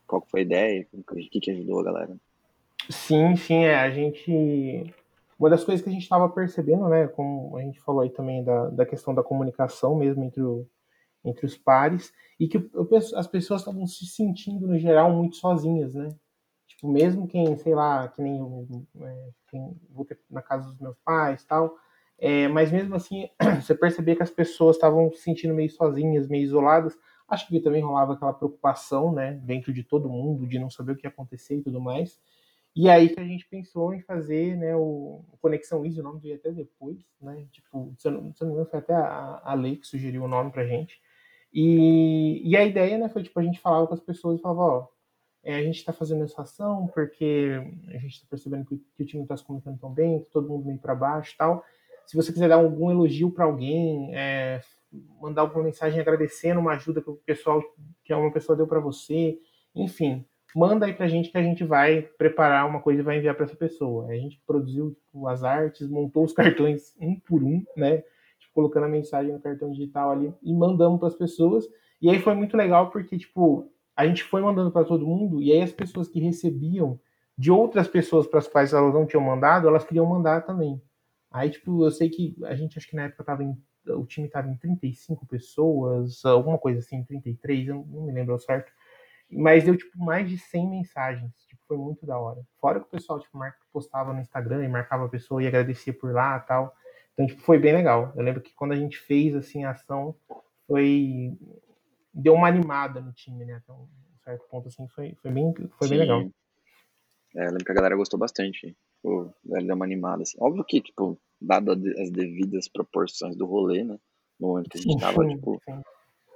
[0.08, 2.18] qual foi a ideia, o que, que ajudou a galera.
[2.90, 4.92] Sim, sim, é, a gente
[5.40, 8.44] uma das coisas que a gente estava percebendo, né, como a gente falou aí também
[8.44, 10.68] da, da questão da comunicação mesmo entre, o,
[11.24, 15.94] entre os pares, e que eu, as pessoas estavam se sentindo, no geral, muito sozinhas,
[15.94, 16.10] né?
[16.78, 20.96] Tipo, mesmo quem, sei lá, que nem eu, é, quem, vou na casa dos meus
[21.04, 21.76] pais tal,
[22.20, 23.30] é, mas mesmo assim,
[23.62, 26.96] você percebia que as pessoas estavam se sentindo meio sozinhas, meio isoladas.
[27.28, 30.96] Acho que também rolava aquela preocupação, né, dentro de todo mundo, de não saber o
[30.96, 32.20] que ia acontecer e tudo mais.
[32.76, 36.20] E aí que a gente pensou em fazer né, o, o Conexão Easy, o nome
[36.22, 37.48] veio até depois, né?
[37.52, 39.88] Tipo, se eu, não, se eu não me engano, foi até a, a Lei que
[39.88, 41.02] sugeriu o nome pra gente.
[41.52, 44.62] E, e a ideia, né, foi tipo, a gente falava com as pessoas e falava,
[44.62, 44.88] ó,
[45.48, 47.58] é, a gente está fazendo essa ação porque
[47.88, 50.50] a gente está percebendo que, que, o time está se comunicando tão bem, que todo
[50.50, 51.64] mundo meio para baixo e tal.
[52.06, 54.60] Se você quiser dar algum elogio para alguém, é,
[55.22, 57.64] mandar alguma mensagem agradecendo uma ajuda que o pessoal,
[58.04, 59.40] que uma pessoa deu para você,
[59.74, 63.34] enfim, manda aí pra gente que a gente vai preparar uma coisa e vai enviar
[63.34, 64.10] para essa pessoa.
[64.10, 68.04] A gente produziu tipo, as artes, montou os cartões um por um, né?
[68.38, 71.66] Tipo, colocando a mensagem no cartão digital ali e mandamos para as pessoas.
[72.02, 75.52] E aí foi muito legal porque, tipo, a gente foi mandando para todo mundo e
[75.52, 77.00] aí as pessoas que recebiam
[77.36, 80.80] de outras pessoas para as quais elas não tinham mandado, elas queriam mandar também.
[81.32, 83.58] Aí, tipo, eu sei que a gente, acho que na época tava em,
[83.88, 88.72] o time tava em 35 pessoas, alguma coisa assim, 33, eu não me lembro certo.
[89.30, 91.34] Mas deu, tipo, mais de 100 mensagens.
[91.48, 92.42] Tipo, foi muito da hora.
[92.60, 93.38] Fora que o pessoal, tipo,
[93.74, 96.74] postava no Instagram e marcava a pessoa e agradecia por lá tal.
[97.14, 98.14] Então, tipo, foi bem legal.
[98.16, 100.16] Eu lembro que quando a gente fez, assim, a ação,
[100.66, 101.38] foi...
[102.18, 103.56] Deu uma animada no time, né?
[103.56, 103.88] Até um
[104.24, 106.22] certo ponto, assim, foi, foi, bem, foi bem legal.
[107.36, 108.76] É, eu lembro que a galera gostou bastante.
[108.96, 110.36] Tipo, deu uma animada, assim.
[110.42, 114.00] Óbvio que, tipo, dado as devidas proporções do rolê, né?
[114.40, 115.62] No momento que a gente sim, tava, sim, tipo...
[115.64, 115.82] Sim.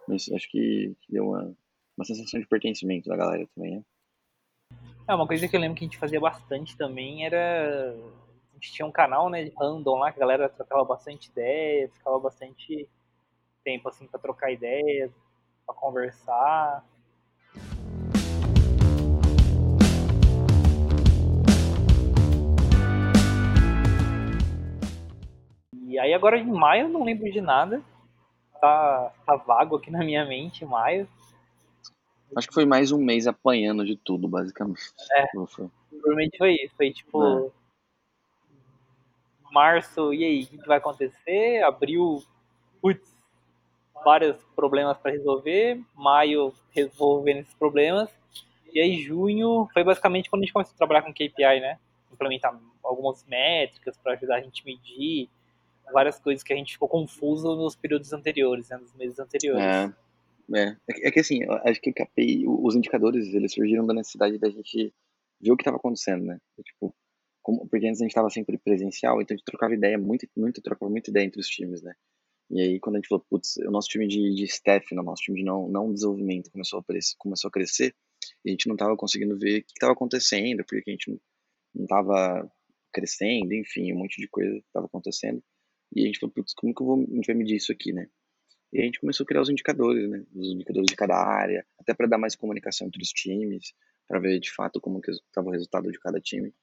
[0.08, 1.56] Mas acho que deu uma,
[1.98, 3.84] uma sensação de pertencimento da galera também, né?
[5.08, 7.96] É, uma coisa que eu lembro que a gente fazia bastante também era.
[8.52, 12.20] A gente tinha um canal, né, random lá, que a galera trocava bastante ideia, ficava
[12.20, 12.88] bastante
[13.63, 15.12] tempo, assim, pra trocar ideias,
[15.72, 16.86] pra conversar.
[25.88, 27.82] E aí agora em maio eu não lembro de nada.
[28.60, 31.08] Tá, tá vago aqui na minha mente, maio.
[32.36, 34.82] Acho que foi mais um mês apanhando de tudo, basicamente.
[35.14, 35.28] É,
[35.90, 36.76] provavelmente foi isso.
[36.78, 37.48] Foi tipo.
[37.48, 37.62] É.
[39.52, 41.62] Março, e aí, o que vai acontecer?
[41.62, 42.24] Abril,
[42.82, 43.11] putz,
[44.04, 45.80] vários problemas para resolver.
[45.96, 48.10] Maio, resolvendo esses problemas.
[48.74, 51.78] E aí, junho, foi basicamente quando a gente começou a trabalhar com KPI, né?
[52.12, 55.30] Implementar algumas métricas para ajudar a gente a medir
[55.92, 58.78] várias coisas que a gente ficou confuso nos períodos anteriores, né?
[58.78, 59.62] Nos meses anteriores.
[59.62, 59.94] É.
[60.54, 60.76] É,
[61.08, 61.94] é que assim, acho que
[62.46, 64.94] o os indicadores, eles surgiram da necessidade da gente
[65.40, 66.38] ver o que estava acontecendo, né?
[66.64, 66.94] Tipo,
[67.42, 70.62] como, porque antes a gente estava sempre presencial, então a gente trocava ideia, muito, muito,
[70.62, 71.94] trocava muita ideia entre os times, né?
[72.52, 75.24] E aí quando a gente falou, putz, o nosso time de, de staff, o nosso
[75.24, 77.96] time de não, não desenvolvimento começou a, crescer, começou a crescer,
[78.44, 81.20] e a gente não estava conseguindo ver o que estava acontecendo, porque a gente
[81.74, 82.52] não estava
[82.94, 85.42] crescendo, enfim, um monte de coisa estava acontecendo.
[85.96, 88.08] E a gente falou, putz, como que vou, a gente vai medir isso aqui, né?
[88.74, 90.26] E a gente começou a criar os indicadores, né?
[90.34, 93.74] Os indicadores de cada área, até para dar mais comunicação entre os times,
[94.08, 96.54] para ver de fato como que estava o resultado de cada time.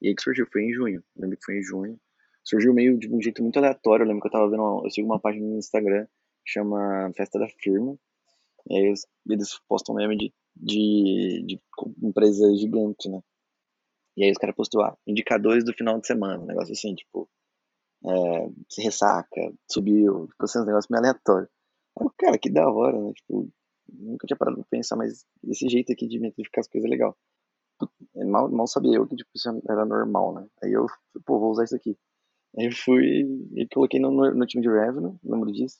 [0.00, 1.02] E aí que surgiu, foi em junho.
[1.16, 1.98] Lembro que foi em junho.
[2.44, 4.04] Surgiu meio de um jeito muito aleatório.
[4.04, 6.06] Eu lembro que eu tava vendo, eu sigo uma página no Instagram
[6.44, 7.98] chama Festa da Firma.
[8.68, 8.94] E aí
[9.28, 11.60] eles postam meme de, de, de
[12.02, 13.20] empresa gigante, né?
[14.16, 17.28] E aí os caras postou, ah, indicadores do final de semana, um negócio assim, tipo,
[18.06, 21.48] é, se ressaca, subiu, tipo assim, um negócio meio aleatório.
[21.98, 23.12] Aí, cara, que da hora, né?
[23.12, 23.50] Tipo,
[23.88, 27.16] nunca tinha parado pra pensar, mas esse jeito aqui de metrificar as coisas é legal.
[28.14, 30.46] Mal, mal sabia eu que tipo, isso era normal, né?
[30.62, 30.86] Aí eu,
[31.24, 31.98] pô, vou usar isso aqui.
[32.58, 35.78] Aí fui e coloquei no, no time de revenue, lembro disso.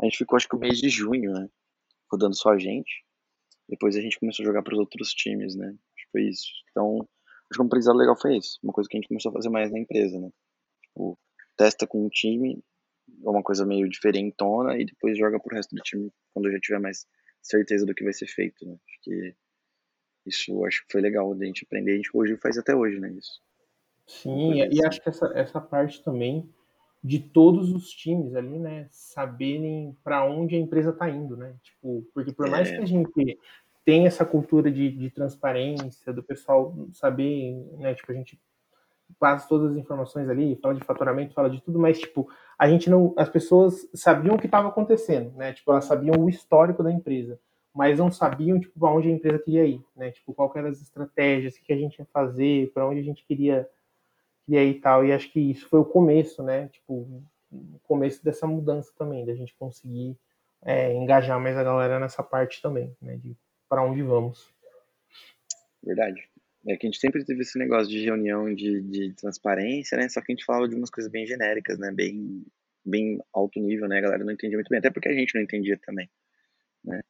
[0.00, 1.48] A gente ficou acho que o mês de junho, né?
[2.10, 3.04] Rodando só a gente.
[3.68, 5.66] Depois a gente começou a jogar para os outros times, né?
[5.66, 6.46] Acho que foi isso.
[6.70, 7.06] Então,
[7.50, 8.58] Acho que um aprendizado legal foi isso.
[8.62, 10.30] Uma coisa que a gente começou a fazer mais na empresa, né?
[10.82, 11.18] Tipo,
[11.56, 12.60] testa com um time,
[13.20, 17.06] uma coisa meio diferentona, e depois joga pro resto do time quando já tiver mais
[17.40, 18.74] certeza do que vai ser feito, né?
[18.74, 19.34] Acho que
[20.26, 21.92] isso acho que foi legal da gente aprender.
[21.92, 23.12] A gente hoje faz até hoje, né?
[23.12, 23.40] Isso.
[24.06, 26.48] Sim, e, acho que essa, essa parte também
[27.02, 31.54] de todos os times ali, né, saberem para onde a empresa está indo, né?
[31.62, 32.76] Tipo, porque por mais é.
[32.76, 33.38] que a gente
[33.84, 38.40] tenha essa cultura de, de transparência, do pessoal saber, né, tipo, a gente
[39.18, 42.90] passa todas as informações ali, fala de faturamento, fala de tudo, mas tipo, a gente
[42.90, 45.52] não, as pessoas sabiam o que estava acontecendo, né?
[45.52, 47.38] Tipo, elas sabiam o histórico da empresa,
[47.72, 50.10] mas não sabiam tipo para onde a empresa queria ir, né?
[50.10, 53.24] Tipo, qual eram as estratégias, o que a gente ia fazer, para onde a gente
[53.24, 53.68] queria
[54.48, 55.04] e aí tal.
[55.04, 56.68] E acho que isso foi o começo, né?
[56.68, 60.16] Tipo, o começo dessa mudança também, da gente conseguir
[60.62, 63.16] é, engajar mais a galera nessa parte também, né?
[63.16, 63.36] De
[63.68, 64.48] para onde vamos.
[65.82, 66.28] Verdade.
[66.68, 70.08] É que a gente sempre teve esse negócio de reunião de, de transparência, né?
[70.08, 71.92] Só que a gente falava de umas coisas bem genéricas, né?
[71.92, 72.44] Bem,
[72.84, 73.98] bem alto nível, né?
[73.98, 76.10] A galera não entendia muito bem, até porque a gente não entendia também,
[76.84, 77.00] né?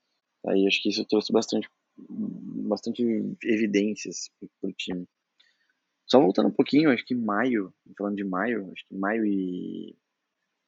[0.46, 1.68] Aí acho que isso trouxe bastante,
[1.98, 3.02] bastante
[3.44, 5.06] evidências para o time.
[6.06, 9.96] Só voltando um pouquinho, acho que maio, falando de maio, acho que maio e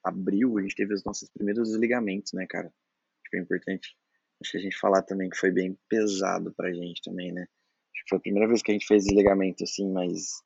[0.03, 2.66] abril a gente teve os nossos primeiros desligamentos, né, cara?
[2.66, 3.96] Acho que é importante.
[4.40, 7.42] Acho que a gente falar também que foi bem pesado pra gente também, né?
[7.42, 10.42] Acho que foi a primeira vez que a gente fez desligamento, assim, mas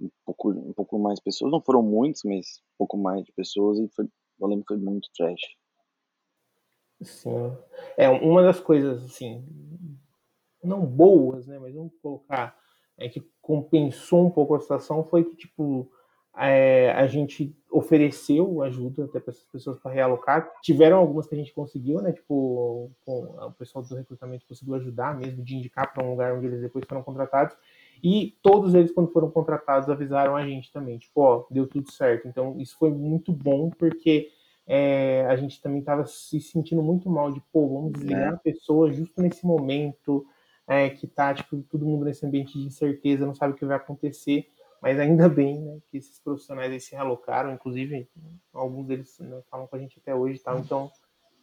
[0.00, 1.50] um pouco, um pouco mais pessoas.
[1.50, 4.06] Não foram muitos, mas um pouco mais de pessoas e foi,
[4.40, 5.56] eu lembro que foi muito trash.
[7.02, 7.56] Sim.
[7.96, 9.44] É, uma das coisas, assim,
[10.62, 12.58] não boas, né, mas vamos colocar
[12.98, 15.90] é, que compensou um pouco a situação foi que, tipo,
[16.38, 20.50] é, a gente ofereceu ajuda até para essas pessoas para realocar.
[20.62, 22.12] Tiveram algumas que a gente conseguiu, né?
[22.12, 26.60] Tipo, o pessoal do recrutamento conseguiu ajudar mesmo, de indicar para um lugar onde eles
[26.60, 27.56] depois foram contratados.
[28.02, 32.28] E todos eles, quando foram contratados, avisaram a gente também, tipo, ó, deu tudo certo.
[32.28, 34.28] Então, isso foi muito bom, porque
[34.66, 38.34] é, a gente também estava se sentindo muito mal de, pô, vamos desligar é.
[38.34, 40.26] a pessoa justo nesse momento,
[40.66, 43.76] é, que tá, tipo, todo mundo nesse ambiente de incerteza, não sabe o que vai
[43.76, 44.50] acontecer,
[44.82, 48.08] mas ainda bem, né, que esses profissionais aí se realocaram, inclusive,
[48.52, 50.90] alguns deles né, falam com a gente até hoje e tal, então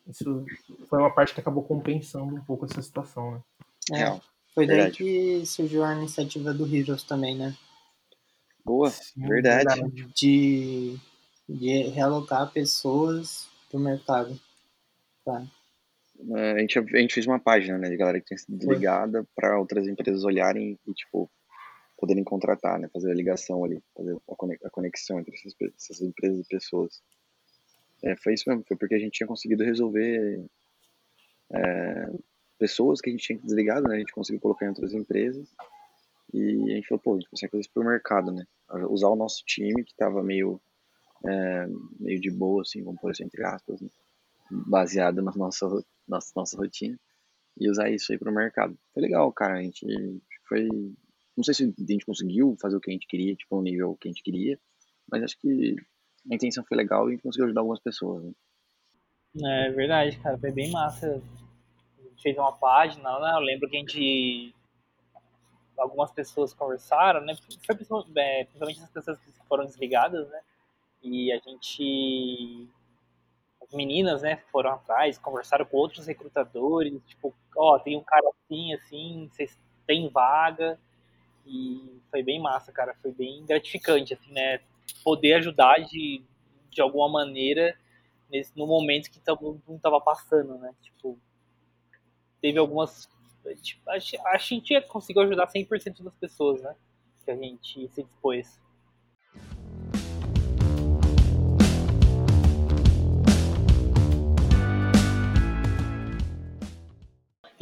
[0.07, 0.45] isso
[0.89, 3.43] foi uma parte que acabou compensando um pouco essa situação, né.
[3.91, 4.19] É,
[4.53, 4.97] foi daí verdade.
[4.97, 7.55] que surgiu a iniciativa do Heroes também, né?
[8.63, 9.81] Boa, Sim, verdade.
[10.15, 10.97] De,
[11.49, 14.39] de realocar pessoas pro mercado.
[15.25, 15.45] Tá.
[16.31, 19.59] A gente, a gente fez uma página, né, de galera que tem sido desligada para
[19.59, 21.29] outras empresas olharem e, tipo,
[21.97, 24.15] poderem contratar, né, fazer a ligação ali, fazer
[24.63, 27.01] a conexão entre essas, essas empresas e pessoas.
[28.03, 30.45] É, foi isso mesmo, foi porque a gente tinha conseguido resolver
[31.51, 32.12] é,
[32.59, 35.47] pessoas que a gente tinha desligado, né, a gente conseguiu colocar em outras empresas
[36.33, 38.45] e a gente falou, pô, a gente consegue fazer isso pro mercado, né,
[38.89, 40.59] usar o nosso time que estava meio,
[41.25, 41.67] é,
[41.99, 43.89] meio de boa, assim, vamos pôr assim, entre aspas, né,
[44.51, 45.67] baseado na nossa
[46.07, 46.97] nossa, nossa rotina
[47.59, 48.77] e usar isso aí para o mercado.
[48.93, 49.59] Foi legal, cara.
[49.59, 49.85] A gente
[50.47, 50.67] foi.
[51.35, 53.97] Não sei se a gente conseguiu fazer o que a gente queria, tipo, no nível
[53.99, 54.59] que a gente queria,
[55.09, 55.75] mas acho que
[56.31, 58.23] a intenção foi legal e a gente conseguiu ajudar algumas pessoas.
[58.23, 58.33] Né?
[59.67, 60.37] É verdade, cara.
[60.37, 61.21] Foi bem massa.
[61.97, 63.33] A gente fez uma página, né?
[63.35, 64.55] Eu lembro que a gente.
[65.75, 67.35] Algumas pessoas conversaram, né?
[67.35, 67.75] Foi
[68.15, 70.41] é, principalmente as pessoas que foram desligadas, né?
[71.01, 72.69] E a gente
[73.73, 78.73] meninas, né, foram atrás, conversaram com outros recrutadores, tipo, ó, oh, tem um cara assim,
[78.73, 80.79] assim, vocês têm vaga,
[81.45, 84.59] e foi bem massa, cara, foi bem gratificante, assim, né,
[85.03, 86.21] poder ajudar de,
[86.69, 87.77] de alguma maneira
[88.29, 91.17] nesse, no momento que todo mundo tava passando, né, tipo,
[92.41, 93.09] teve algumas,
[93.62, 93.95] tipo, a,
[94.33, 96.75] a gente conseguiu ajudar 100% das pessoas, né,
[97.23, 98.59] que a gente se dispôs.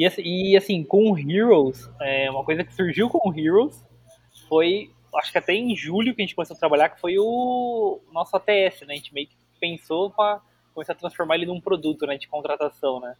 [0.01, 3.85] E, assim, e assim, com o Heroes, é, uma coisa que surgiu com o Heroes
[4.49, 8.01] foi, acho que até em julho que a gente começou a trabalhar, que foi o
[8.11, 8.93] nosso ATS, né?
[8.93, 10.41] A gente meio que pensou para
[10.73, 13.15] começar a transformar ele num produto, né, de contratação, né?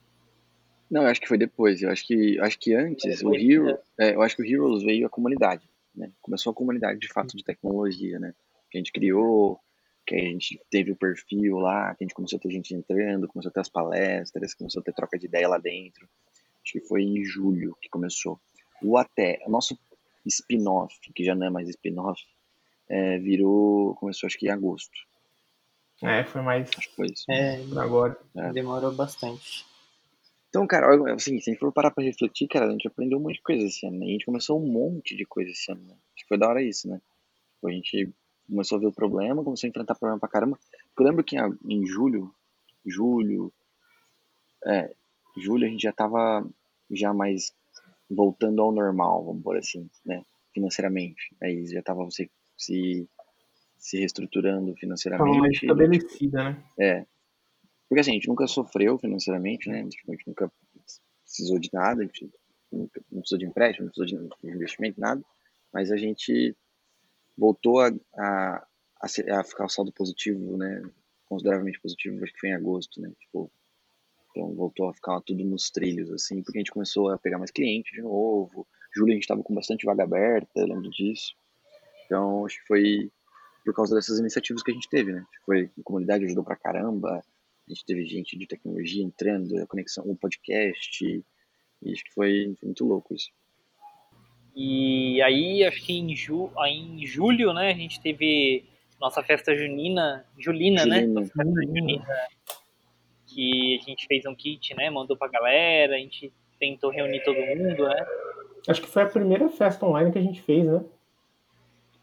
[0.89, 1.84] Não, eu acho que foi depois.
[1.84, 5.06] Eu acho que, acho que antes, o Hero, é, eu acho que o Heroes veio
[5.06, 6.12] a comunidade, né?
[6.20, 8.34] Começou a comunidade de fato de tecnologia, né?
[8.72, 9.60] Que a gente criou,
[10.04, 13.28] que a gente teve o perfil lá, que a gente começou a ter gente entrando,
[13.28, 16.10] começou a ter as palestras, começou a ter troca de ideia lá dentro
[16.63, 18.39] acho que foi em julho que começou.
[18.82, 19.78] O até, o nosso
[20.26, 22.21] spin-off, que já não é mais spin-off,
[22.89, 24.91] é, virou, começou acho que em agosto.
[26.04, 26.69] É, foi mais.
[26.78, 27.26] Acho que foi isso.
[27.30, 28.19] É, agora.
[28.36, 28.52] É.
[28.52, 29.65] Demorou bastante.
[30.50, 33.21] Então, cara, assim, se a gente for parar pra refletir, cara, a gente aprendeu um
[33.21, 34.06] monte de coisa esse ano, né?
[34.08, 35.93] A gente começou um monte de coisa esse ano, né?
[35.93, 37.00] Acho que foi da hora isso, né?
[37.56, 38.13] Tipo, a gente
[38.50, 40.60] começou a ver o problema, começou a enfrentar problema pra caramba.
[41.00, 42.36] Eu lembro que em julho,
[42.86, 43.54] julho,
[44.65, 44.93] é,
[45.38, 46.48] julho a gente já tava
[46.89, 47.54] já mais
[48.10, 50.24] voltando ao normal, vamos por assim, né?
[50.54, 51.36] Financeiramente.
[51.41, 53.08] Aí já tava se, se,
[53.78, 55.30] se reestruturando financeiramente.
[55.30, 56.63] Tava mais estabelecida, né?
[56.80, 57.06] É.
[57.88, 59.80] Porque assim, a gente nunca sofreu financeiramente, né?
[59.80, 60.52] A gente nunca
[61.24, 62.30] precisou de nada, a gente
[62.72, 65.24] nunca, não precisou de empréstimo, não precisou de investimento, nada.
[65.74, 66.56] Mas a gente
[67.38, 68.67] voltou a, a,
[69.02, 70.82] a, ficar o saldo positivo, né?
[71.26, 73.12] Consideravelmente positivo, acho que foi em agosto, né?
[73.20, 73.50] Tipo,
[74.32, 77.52] então voltou a ficar tudo nos trilhos, assim, porque a gente começou a pegar mais
[77.52, 78.67] clientes de novo.
[78.96, 81.36] Julho a gente estava com bastante vaga aberta, eu lembro disso.
[82.06, 83.12] Então acho que foi
[83.63, 85.24] por causa dessas iniciativas que a gente teve, né?
[85.46, 90.04] Foi a comunidade ajudou pra caramba, a gente teve gente de tecnologia entrando, a conexão,
[90.06, 91.24] o podcast,
[91.82, 93.30] e acho que foi, foi muito louco isso.
[94.56, 98.65] E aí, acho que em, ju, em julho, né, a gente teve
[99.00, 101.02] nossa festa junina, julina, né?
[101.02, 101.22] julina.
[101.22, 101.22] né?
[101.22, 102.06] Nossa festa junina
[103.34, 104.89] que a gente fez um kit, né?
[104.89, 108.06] Mandou pra galera, a gente tentou reunir todo mundo, né?
[108.67, 110.84] Acho que foi a primeira festa online que a gente fez, né?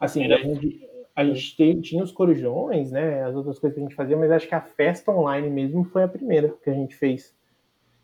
[0.00, 3.22] Assim, a gente, a gente tinha os corujões, né?
[3.24, 6.02] As outras coisas que a gente fazia, mas acho que a festa online mesmo foi
[6.02, 7.34] a primeira que a gente fez.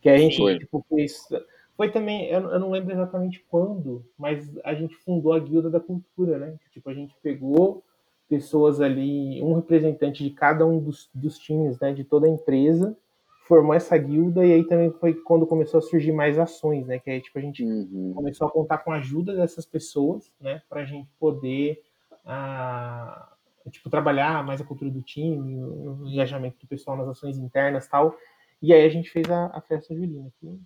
[0.00, 0.58] Que a gente, foi.
[0.58, 1.28] tipo, fez.
[1.76, 5.80] Foi também, eu, eu não lembro exatamente quando, mas a gente fundou a Guilda da
[5.80, 6.56] Cultura, né?
[6.72, 7.82] Tipo, a gente pegou
[8.28, 11.92] pessoas ali, um representante de cada um dos, dos times, né?
[11.92, 12.96] De toda a empresa,
[13.44, 16.98] formou essa guilda e aí também foi quando começou a surgir mais ações, né?
[16.98, 18.12] Que aí tipo a gente uhum.
[18.14, 20.62] começou a contar com a ajuda dessas pessoas, né?
[20.68, 21.82] Para a gente poder
[22.24, 23.32] ah,
[23.70, 28.16] tipo trabalhar mais a cultura do time, o engajamento do pessoal nas ações internas, tal.
[28.62, 30.58] E aí a gente fez a, a festa julina, que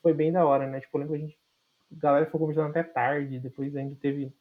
[0.00, 0.80] foi bem da hora, né?
[0.80, 1.38] Tipo, eu lembro que a gente
[1.92, 4.32] a galera foi conversando até tarde, depois ainda teve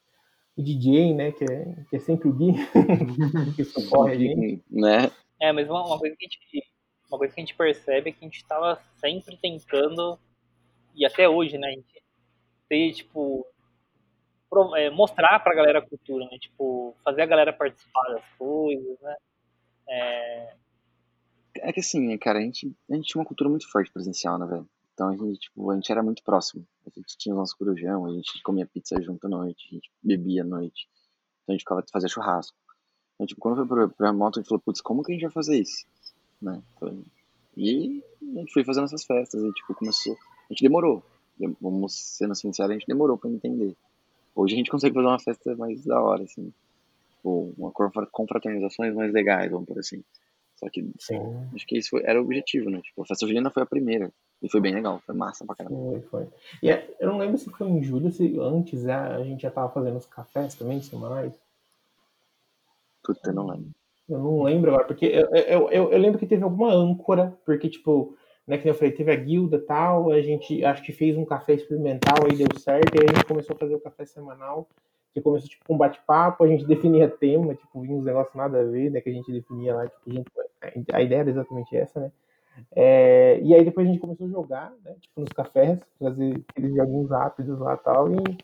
[0.56, 1.34] o DJ, né?
[1.34, 2.54] Que é, que é sempre o Gui,
[3.56, 4.64] que socorre a gente.
[4.72, 5.12] Né?
[5.42, 6.73] É, mas uma, uma coisa que a gente
[7.14, 10.20] uma coisa que a gente percebe é que a gente estava sempre tentando,
[10.96, 11.76] e até hoje, né,
[12.68, 13.46] ter, tipo,
[14.50, 19.00] pro, é, mostrar pra galera a cultura, né, tipo, fazer a galera participar das coisas,
[19.00, 19.16] né.
[19.88, 20.56] É,
[21.56, 24.48] é que assim, cara, a gente, a gente tinha uma cultura muito forte presencial, né,
[24.48, 24.68] velho?
[24.94, 26.66] Então a gente, tipo, a gente era muito próximo.
[26.86, 29.92] A gente tinha o nosso corujão, a gente comia pizza junto à noite, a gente
[30.02, 30.88] bebia à noite.
[31.44, 32.58] Então a gente ficava fazia churrasco.
[33.16, 35.24] Então, tipo, quando foi pro, pro remoto, a gente falou, putz, como que a gente
[35.24, 35.86] vai fazer isso?
[36.44, 36.62] Né?
[37.56, 38.04] E
[38.36, 40.14] a gente foi fazendo essas festas e, tipo, começou...
[40.14, 41.04] A gente demorou,
[41.62, 43.76] vamos sendo sinceros, a gente demorou pra entender.
[44.36, 46.52] Hoje a gente consegue fazer uma festa mais da hora, assim.
[47.24, 47.72] Ou uma
[48.12, 50.04] confraternizações mais legais, vamos por assim.
[50.56, 51.20] Só que Sim.
[51.54, 52.82] acho que isso foi, era o objetivo, né?
[52.82, 54.12] Tipo, a festa julina foi a primeira.
[54.42, 55.76] E foi bem legal, foi massa pra caramba.
[55.76, 56.28] Foi, foi.
[56.62, 59.52] E é, eu não lembro se foi em julho, se antes a, a gente já
[59.52, 61.34] tava fazendo os cafés também, semanais.
[63.04, 63.72] Puta, não lembro.
[64.08, 67.70] Eu não lembro agora, porque eu, eu, eu, eu, lembro que teve alguma âncora, porque,
[67.70, 71.26] tipo, né, que eu falei, teve a guilda tal, a gente acho que fez um
[71.26, 74.68] café experimental, aí deu certo, e aí a gente começou a fazer o café semanal,
[75.14, 78.60] que começou, tipo, com um bate-papo, a gente definia tema, tipo, vinha uns negócios nada
[78.60, 80.26] a ver, né, que a gente definia lá, tipo,
[80.92, 82.12] a, ideia era exatamente essa, né,
[82.76, 86.76] é, e aí depois a gente começou a jogar, né, tipo, nos cafés, fazer aqueles
[86.76, 88.38] joguinhos rápidos lá tal, e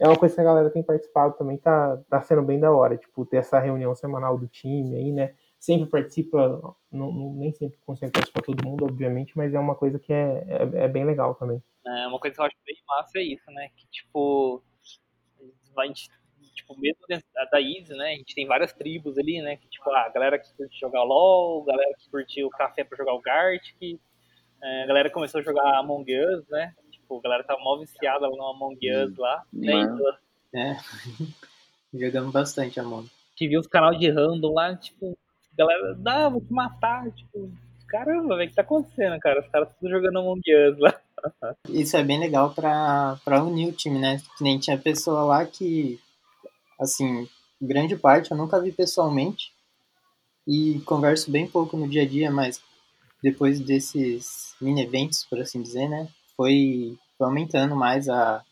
[0.00, 2.96] é uma coisa que a galera tem participado também, tá, tá sendo bem da hora,
[2.96, 5.34] tipo, ter essa reunião semanal do time aí, né?
[5.58, 9.98] Sempre participa, não, não, nem sempre consegue participar todo mundo, obviamente, mas é uma coisa
[9.98, 11.62] que é, é, é, bem legal também.
[11.86, 13.68] É, uma coisa que eu acho bem massa é isso, né?
[13.76, 14.62] Que, tipo,
[15.78, 16.08] a gente,
[16.54, 17.00] tipo, mesmo
[17.50, 18.12] da Easy, né?
[18.12, 19.56] A gente tem várias tribos ali, né?
[19.56, 23.14] Que, tipo, a galera que curte jogar LOL, galera que curte o café pra jogar
[23.14, 24.00] o Gartic,
[24.62, 26.74] é, a galera começou a jogar Among Us, né?
[27.04, 29.42] Tipo, a galera tá mal viciada lá no Among Us hum, lá.
[29.52, 29.98] Né?
[30.54, 30.76] É.
[31.92, 33.10] Jogamos bastante Among.
[33.36, 35.16] Que viu os canais de random lá, tipo,
[35.52, 37.52] a galera, não, vou te matar, tipo,
[37.88, 39.40] caramba, velho, o que tá acontecendo, cara?
[39.40, 40.98] Os caras tudo jogando Among Us lá.
[41.68, 44.20] Isso é bem legal pra, pra unir o time, né?
[44.38, 46.00] Que nem tinha pessoa lá que,
[46.80, 47.28] assim,
[47.60, 49.52] grande parte eu nunca vi pessoalmente
[50.46, 52.62] e converso bem pouco no dia a dia, mas
[53.22, 56.08] depois desses mini eventos, por assim dizer, né?
[56.36, 58.42] Foi, foi aumentando mais a.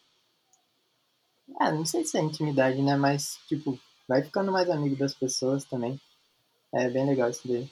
[1.59, 2.97] Ah, não sei se é intimidade, né?
[2.97, 3.79] Mas, tipo,
[4.09, 6.01] vai ficando mais amigo das pessoas também.
[6.73, 7.69] É bem legal isso daí.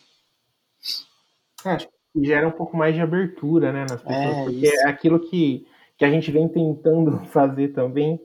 [1.65, 4.37] É, acho que gera um pouco mais de abertura, né, nas pessoas.
[4.37, 4.87] É, porque isso.
[4.87, 8.21] é aquilo que, que a gente vem tentando fazer também.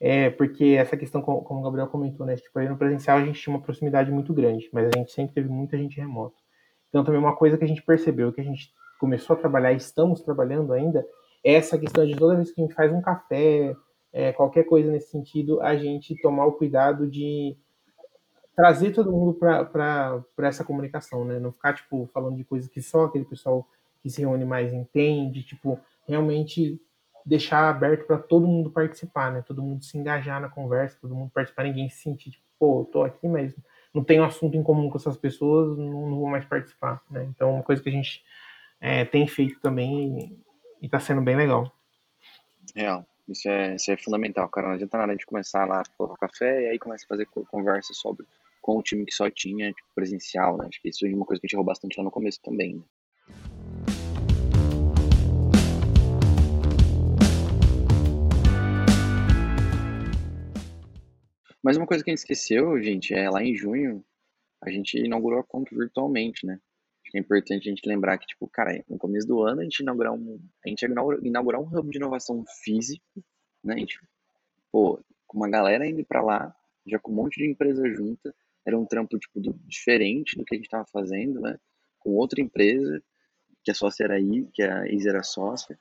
[0.00, 2.36] É, porque essa questão, como o Gabriel comentou, né?
[2.36, 5.34] Tipo, aí no presencial a gente tinha uma proximidade muito grande, mas a gente sempre
[5.34, 6.36] teve muita gente remota.
[6.88, 10.20] Então também uma coisa que a gente percebeu, que a gente começou a trabalhar, estamos
[10.20, 11.04] trabalhando ainda, é
[11.44, 13.76] essa questão de toda vez que a gente faz um café,
[14.12, 17.56] é, qualquer coisa nesse sentido, a gente tomar o cuidado de
[18.56, 21.38] trazer todo mundo para essa comunicação, né?
[21.38, 23.66] Não ficar, tipo, falando de coisas que só aquele pessoal
[24.02, 26.80] que se reúne mais entende, tipo, realmente
[27.26, 29.42] deixar aberto para todo mundo participar, né?
[29.46, 33.02] Todo mundo se engajar na conversa, todo mundo participar, ninguém se sentir, tipo, pô, tô
[33.02, 33.54] aqui, mas
[33.92, 37.26] não tenho assunto em comum com essas pessoas, não, não vou mais participar, né?
[37.34, 38.22] Então, uma coisa que a gente
[38.80, 40.38] é, tem feito também
[40.84, 41.72] e está sendo bem legal.
[42.76, 43.06] Real.
[43.26, 44.66] Isso é, isso é fundamental, cara.
[44.66, 48.26] Não adianta nada de começar lá o café e aí começa a fazer conversa sobre
[48.60, 50.66] com o time que só tinha tipo, presencial, né?
[50.68, 52.76] Acho que isso é uma coisa que a gente errou bastante lá no começo também.
[52.76, 52.82] Né?
[61.62, 64.04] Mas uma coisa que a gente esqueceu, gente, é lá em junho,
[64.62, 66.60] a gente inaugurou a conta virtualmente, né?
[67.14, 69.78] Que é importante a gente lembrar que, tipo, cara, no começo do ano a gente
[69.78, 73.22] inaugurar um, a gente inaugurar, um hub de inovação físico,
[73.62, 73.74] né?
[73.74, 74.00] A gente,
[74.72, 76.52] pô, com uma galera indo para lá,
[76.84, 78.34] já com um monte de empresa junta,
[78.66, 81.56] era um trampo, tipo, do, diferente do que a gente tava fazendo, né?
[82.00, 83.00] Com outra empresa,
[83.62, 85.78] que a sócia era aí, que a Isa era sócia.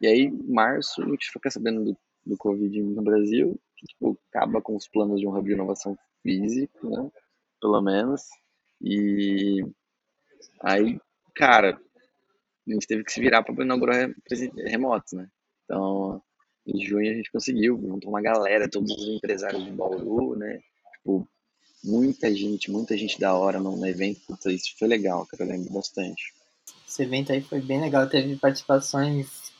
[0.00, 4.18] E aí, em março, a gente fica sabendo do, do Covid no Brasil, que tipo,
[4.32, 7.08] acaba com os planos de um hub de inovação físico, né?
[7.60, 8.22] Pelo menos.
[8.80, 9.64] E
[10.60, 10.98] aí,
[11.34, 11.80] cara,
[12.68, 14.10] a gente teve que se virar para inaugurar
[14.66, 15.28] remotos, né?
[15.64, 16.22] Então,
[16.66, 20.60] em junho a gente conseguiu, juntou uma galera, todos os empresários de Bauru, né?
[20.96, 21.28] Tipo,
[21.84, 24.20] muita gente, muita gente da hora no, evento.
[24.26, 26.22] Puta, isso foi legal, cara, eu lembro bastante.
[26.86, 29.52] Esse evento aí foi bem legal, teve participações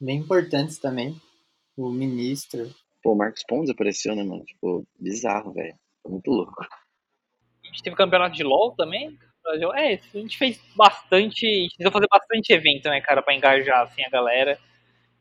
[0.00, 1.20] bem importantes também.
[1.76, 2.70] O ministro,
[3.02, 4.44] Pô, o Marcos Pontes apareceu, né, mano?
[4.44, 5.74] Tipo, bizarro, velho.
[6.06, 6.62] Muito louco.
[6.62, 9.18] A gente teve campeonato de LoL também.
[9.76, 11.46] É, a gente fez bastante.
[11.46, 14.58] A gente precisou fazer bastante evento, né, cara, pra engajar assim, a galera.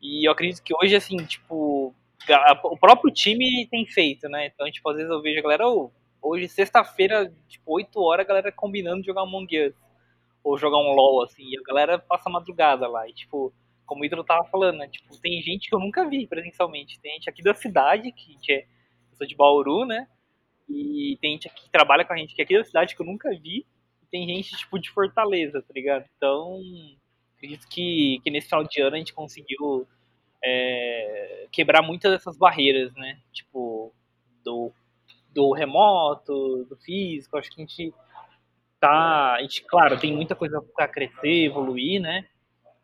[0.01, 1.93] E eu acredito que hoje, assim, tipo,
[2.63, 4.47] o próprio time tem feito, né?
[4.47, 5.91] Então, tipo, às vezes eu vejo a galera, oh,
[6.21, 9.75] hoje, sexta-feira, tipo, 8 horas, a galera combinando de jogar um Among Us.
[10.43, 13.07] Ou jogar um LoL, assim, e a galera passa a madrugada lá.
[13.09, 13.53] E, tipo,
[13.85, 14.87] como o Hidro tava falando, né?
[14.87, 16.99] Tipo, tem gente que eu nunca vi presencialmente.
[17.01, 18.59] Tem gente aqui da cidade, que a gente é.
[19.11, 20.07] Eu sou de Bauru, né?
[20.69, 23.01] E tem gente aqui que trabalha com a gente que é aqui da cidade que
[23.01, 23.65] eu nunca vi.
[24.11, 26.05] Tem gente, tipo, de Fortaleza, tá ligado?
[26.17, 26.59] Então,
[27.35, 29.87] acredito que, que nesse final de ano a gente conseguiu
[30.43, 33.19] é, quebrar muitas dessas barreiras, né?
[33.31, 33.93] Tipo,
[34.43, 34.71] do,
[35.33, 37.37] do remoto, do físico.
[37.37, 37.93] Acho que a gente
[38.79, 39.35] tá.
[39.35, 42.27] A gente, claro, tem muita coisa para crescer, evoluir, né?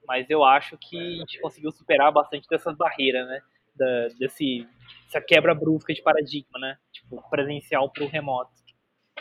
[0.07, 3.41] mas eu acho que a gente conseguiu superar bastante dessas barreiras, né?
[3.76, 4.67] Da, desse,
[5.07, 6.78] essa quebra brusca de paradigma, né?
[6.91, 8.51] Tipo, presencial para o remoto.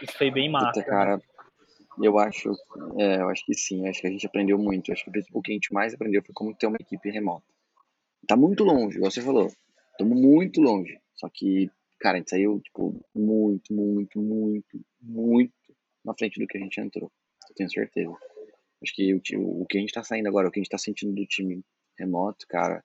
[0.01, 0.81] Isso foi bem massa.
[0.81, 1.19] Puta, cara,
[2.03, 2.51] eu acho,
[2.99, 4.93] é, eu acho que sim, acho que a gente aprendeu muito.
[4.93, 7.47] Acho que o que a gente mais aprendeu foi como ter uma equipe remota.
[8.27, 9.49] Tá muito longe, igual você falou.
[9.93, 10.99] Estamos muito longe.
[11.15, 11.71] Só que,
[12.01, 15.53] cara, a gente saiu, tipo, muito, muito, muito, muito
[16.05, 17.11] na frente do que a gente entrou.
[17.49, 18.15] Eu tenho certeza.
[18.83, 20.79] Acho que o, o que a gente tá saindo agora, o que a gente tá
[20.79, 21.63] sentindo do time
[21.99, 22.83] remoto, cara,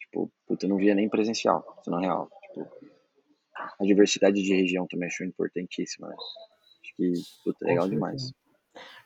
[0.00, 2.30] tipo, puta, eu não via nem presencial, na real.
[2.42, 2.68] Tipo,
[3.80, 6.08] a diversidade de região também achou importantíssima.
[6.08, 6.16] Né?
[6.16, 7.12] Acho que,
[7.44, 8.32] puta, legal demais.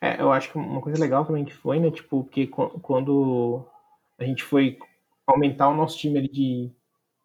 [0.01, 3.65] É, eu acho que uma coisa legal também que foi, né, tipo, porque quando
[4.19, 4.79] a gente foi
[5.27, 6.71] aumentar o nosso time ali de,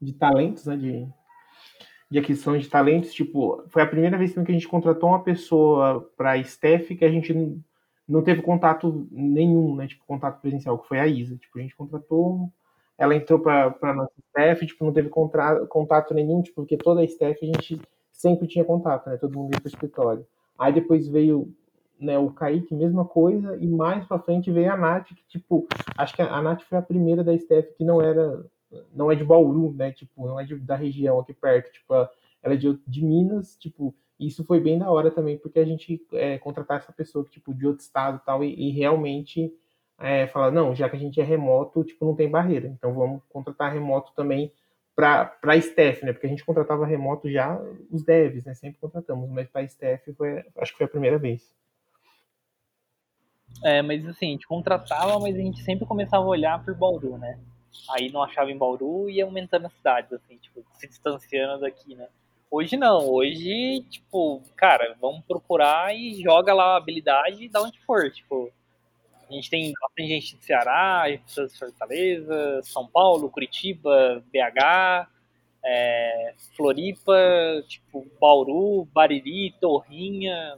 [0.02, 1.08] de talentos, né, de,
[2.10, 6.02] de aquisição de talentos, tipo, foi a primeira vez que a gente contratou uma pessoa
[6.18, 7.34] para staff que a gente
[8.12, 9.88] não teve contato nenhum, né?
[9.88, 11.38] Tipo, contato presencial, que foi a Isa.
[11.38, 12.52] Tipo, a gente contratou,
[12.98, 17.40] ela entrou para nossa staff, tipo, não teve contato nenhum, tipo, porque toda a staff
[17.42, 17.82] a gente
[18.12, 19.18] sempre tinha contato, né?
[19.18, 20.28] Todo mundo ia pro escritório.
[20.60, 21.54] Aí depois veio
[22.02, 26.16] né, o Kaique, mesma coisa, e mais pra frente veio a Nath, que, tipo, acho
[26.16, 28.44] que a Nath foi a primeira da staff que não era,
[28.94, 29.92] não é de Bauru, né?
[29.92, 33.96] Tipo, não é de, da região aqui perto, tipo, ela é de, de Minas, tipo,
[34.20, 37.68] isso foi bem da hora também, porque a gente é, contratar essa pessoa tipo, de
[37.68, 39.54] outro estado e tal, e, e realmente
[40.00, 43.22] é, falar, não, já que a gente é remoto, tipo, não tem barreira, então vamos
[43.30, 44.52] contratar remoto também
[44.96, 46.14] para staff, né?
[46.14, 48.54] Porque a gente contratava remoto já os devs, né?
[48.56, 51.52] Sempre contratamos, mas para staff foi, acho que foi a primeira vez.
[53.64, 57.18] É, mas assim, a gente contratava, mas a gente sempre começava a olhar por Bauru,
[57.18, 57.40] né?
[57.90, 61.96] Aí não achava em Bauru e ia aumentando as cidades, assim, tipo, se distanciando daqui,
[61.96, 62.08] né?
[62.50, 68.12] Hoje não, hoje, tipo, cara, vamos procurar e joga lá a habilidade da onde for,
[68.12, 68.52] tipo.
[69.30, 75.08] A gente tem bastante gente de Ceará, pessoas de Fortaleza, São Paulo, Curitiba, BH,
[75.64, 77.16] é, Floripa,
[77.68, 80.58] tipo, Bauru, Bariri, Torrinha,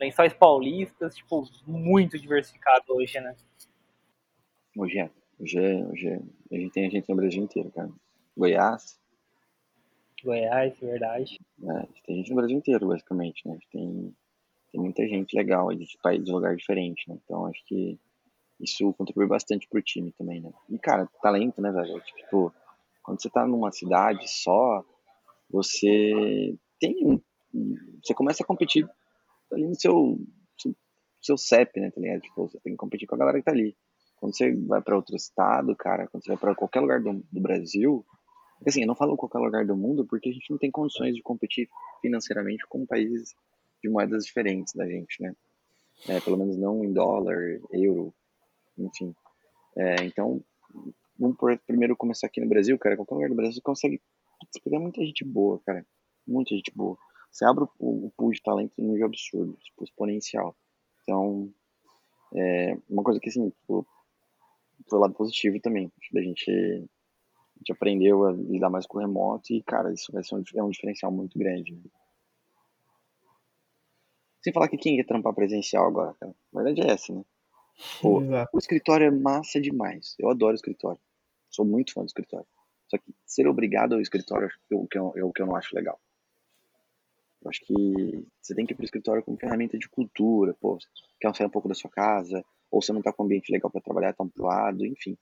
[0.00, 3.34] Lençóis Paulistas, tipo, muito diversificado hoje, né?
[4.76, 5.10] Hoje é.
[5.38, 6.20] Hoje é, hoje é.
[6.52, 7.90] A gente tem gente no Brasil inteiro, cara.
[8.36, 9.00] Goiás.
[10.22, 11.38] Goiás, verdade.
[11.62, 13.58] É, tem gente no Brasil inteiro, basicamente, né?
[13.70, 14.14] Tem,
[14.70, 17.18] tem muita gente legal de país de lugar diferente, né?
[17.24, 17.98] Então acho que
[18.60, 20.52] isso contribui bastante pro time também, né?
[20.68, 22.00] E, cara, talento, né, velho?
[22.00, 22.52] Tipo,
[23.02, 24.84] quando você tá numa cidade só,
[25.50, 27.22] você tem.
[28.02, 28.86] Você começa a competir
[29.52, 30.18] ali no seu,
[31.20, 32.20] seu, CEP, né, tá ligado?
[32.20, 33.76] Tipo, você tem que competir com a galera que tá ali.
[34.16, 37.40] Quando você vai para outro estado, cara, quando você vai para qualquer lugar do, do
[37.40, 38.04] Brasil,
[38.66, 41.22] assim, eu não falo qualquer lugar do mundo porque a gente não tem condições de
[41.22, 41.68] competir
[42.00, 43.34] financeiramente com países
[43.82, 45.34] de moedas diferentes da gente, né?
[46.08, 47.36] É, pelo menos não em dólar,
[47.72, 48.12] euro,
[48.78, 49.14] enfim.
[49.76, 50.42] É, então,
[51.18, 51.36] vamos
[51.66, 52.96] primeiro começar aqui no Brasil, cara.
[52.96, 54.00] Qualquer lugar do Brasil você consegue
[54.62, 55.84] pegar muita gente boa, cara.
[56.26, 56.98] Muita gente boa.
[57.36, 60.56] Você abre o, o pool de talento em nível absurdo, tipo, exponencial.
[61.02, 61.52] Então,
[62.34, 63.86] é uma coisa que, assim, tipo,
[64.88, 65.92] foi o lado positivo também.
[66.14, 70.24] Da gente, a gente aprendeu a lidar mais com o remoto e, cara, isso vai
[70.24, 71.74] ser um, é um diferencial muito grande.
[71.74, 71.82] Né?
[74.42, 76.34] Sem falar que quem quer trampar presencial agora, cara?
[76.54, 77.22] A verdade é essa, né?
[78.00, 78.20] Pô,
[78.50, 80.14] o escritório é massa demais.
[80.18, 81.00] Eu adoro escritório.
[81.50, 82.46] Sou muito fã do escritório.
[82.88, 85.54] Só que ser obrigado ao escritório é o que eu, é o que eu não
[85.54, 86.00] acho legal.
[87.42, 90.54] Eu acho que você tem que ir para o escritório como ferramenta de cultura.
[90.60, 90.78] Pô,
[91.20, 93.70] quer sair um pouco da sua casa, ou você não está com um ambiente legal
[93.70, 95.16] para trabalhar, tá um lado, enfim.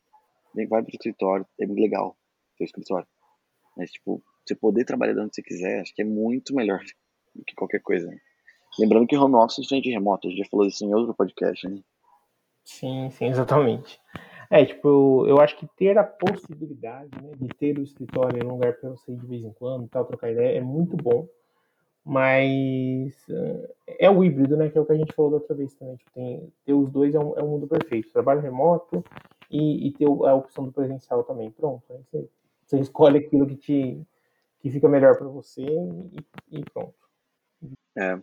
[0.54, 2.16] Vai para o escritório, é legal
[2.60, 3.06] o escritório.
[3.76, 6.80] Mas, tipo, você poder trabalhar de onde você quiser, acho que é muito melhor
[7.34, 8.06] do que qualquer coisa.
[8.06, 8.18] Né?
[8.78, 11.14] Lembrando que home office é diferente de remoto, a gente já falou isso em outro
[11.14, 11.82] podcast, né?
[12.64, 14.00] Sim, sim, exatamente.
[14.50, 18.52] É, tipo, eu acho que ter a possibilidade né, de ter o escritório em um
[18.52, 21.28] lugar para você ir de vez em quando, tal, trocar ideia, é muito bom.
[22.04, 24.68] Mas uh, é o híbrido, né?
[24.68, 25.96] Que é o que a gente falou da outra vez também.
[25.96, 28.12] Tipo, tem, ter os dois é um, é um mundo perfeito.
[28.12, 29.02] Trabalho remoto
[29.50, 31.50] e, e ter a opção do presencial também.
[31.50, 31.84] Pronto.
[31.90, 32.28] Aí você,
[32.66, 34.06] você escolhe aquilo que, te,
[34.60, 36.94] que fica melhor para você e, e, pronto.
[37.96, 38.20] É,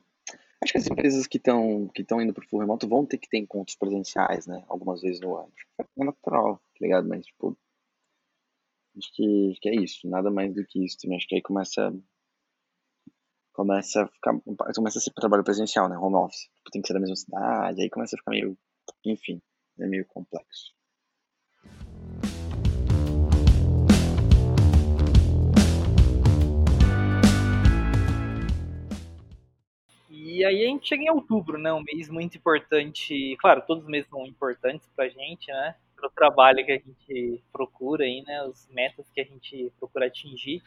[0.63, 3.17] Acho que as empresas que estão que estão indo para o full remoto vão ter
[3.17, 4.63] que ter encontros presenciais, né?
[4.67, 5.51] Algumas vezes no ano.
[5.79, 7.09] É natural, tá ligado?
[7.09, 7.57] Mas, tipo,
[8.95, 10.07] acho que, que é isso.
[10.07, 11.17] Nada mais do que isso também.
[11.17, 11.91] Acho que aí começa
[13.53, 14.33] começa a ficar
[14.75, 15.97] começa a ser trabalho presencial, né?
[15.97, 16.49] Home office.
[16.55, 18.57] Tipo, tem que ser da mesma cidade, aí começa a ficar meio,
[19.05, 19.41] enfim,
[19.79, 20.73] é meio complexo.
[30.09, 31.71] E aí a gente chega em outubro, né?
[31.71, 33.35] Um mês muito importante.
[33.39, 35.75] Claro, todos os meses são importantes pra gente, né?
[35.95, 38.43] Pro trabalho que a gente procura aí, né?
[38.43, 40.63] Os metas que a gente procura atingir.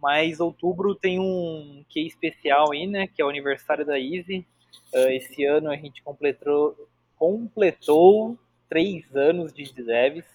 [0.00, 3.06] Mas outubro tem um que especial aí, né?
[3.06, 4.46] Que é o aniversário da Easy.
[4.94, 6.76] Uh, esse ano a gente completou,
[7.16, 8.38] completou
[8.68, 10.26] três anos de devs,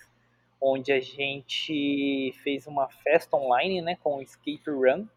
[0.60, 3.96] onde a gente fez uma festa online, né?
[4.02, 5.08] Com o Escape Run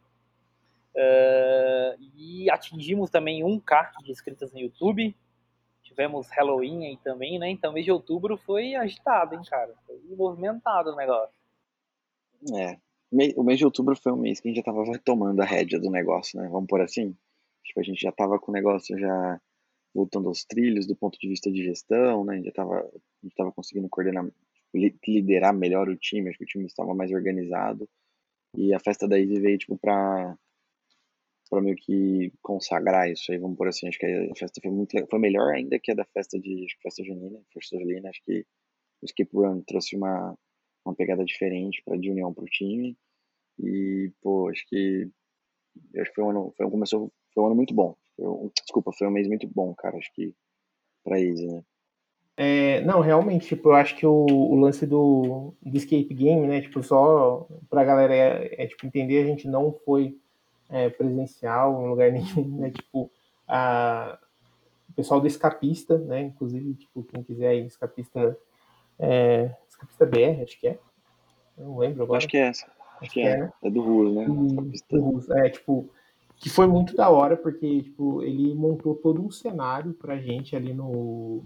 [0.96, 5.14] Uh, e atingimos também 1K de inscritos no YouTube.
[5.82, 7.50] Tivemos Halloween aí também, né?
[7.50, 9.74] Então, mês de outubro foi agitado, hein, cara?
[9.86, 11.36] Foi movimentado o negócio.
[12.54, 12.78] É.
[13.36, 15.80] O mês de outubro foi um mês que a gente já tava retomando a rédea
[15.80, 16.48] do negócio, né?
[16.48, 17.16] Vamos por assim?
[17.64, 19.40] Tipo, a gente já tava com o negócio já
[19.94, 22.34] voltando aos trilhos do ponto de vista de gestão, né?
[22.34, 24.28] A gente já tava, conseguindo coordenar,
[24.74, 27.88] liderar melhor o time, acho que o time estava mais organizado.
[28.54, 30.36] E a festa da Easy veio, tipo, pra
[31.48, 34.96] para meio que consagrar isso aí, vamos por assim, acho que a festa foi muito
[35.08, 38.44] foi melhor ainda que a da festa de festa junina, festa junina, acho que
[39.00, 40.36] o Skip Run trouxe uma
[40.84, 42.96] uma pegada diferente para de união pro time
[43.58, 45.08] e pô, acho que
[45.96, 47.96] acho que foi um ano, foi um, começou foi um ano muito bom.
[48.16, 50.34] Foi desculpa, foi um mês muito bom, cara, acho que
[51.04, 51.62] para Easy, né?
[52.38, 56.60] É, não, realmente, tipo, eu acho que o, o, lance do, do escape game, né,
[56.60, 60.18] tipo, só pra galera é, é, tipo, entender, a gente não foi
[60.68, 62.70] é, presencial em lugar nenhum, né?
[62.70, 63.10] Tipo,
[63.48, 64.18] a,
[64.90, 66.22] o pessoal do Escapista, né?
[66.22, 68.36] Inclusive, tipo, quem quiser aí, Escapista,
[68.98, 70.78] é, Escapista BR, acho que é.
[71.56, 72.18] Não lembro agora.
[72.18, 72.70] Acho que é essa.
[73.00, 73.50] Acho, que, é.
[73.62, 73.70] é.
[73.70, 74.24] Do Rulo, né?
[74.26, 75.90] Rulo, é, tipo,
[76.36, 80.72] que foi muito da hora, porque, tipo, ele montou todo um cenário pra gente ali
[80.74, 81.44] no,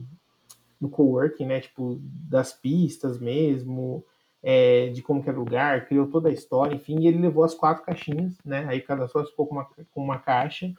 [0.81, 1.61] no coworking, né?
[1.61, 4.05] Tipo, das pistas mesmo,
[4.43, 7.45] é, de como que era o lugar, criou toda a história, enfim, e ele levou
[7.45, 8.67] as quatro caixinhas, né?
[8.69, 10.73] Aí cada só ficou com uma, com uma caixa.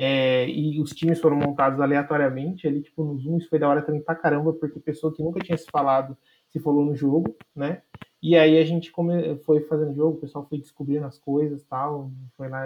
[0.00, 3.82] É, e os times foram montados aleatoriamente ali, tipo, no Zoom, isso foi da hora
[3.82, 6.16] também pra caramba, porque pessoa que nunca tinha se falado
[6.50, 7.82] se falou no jogo, né?
[8.20, 12.10] E aí a gente come, foi fazendo jogo, o pessoal foi descobrindo as coisas tal,
[12.36, 12.62] foi lá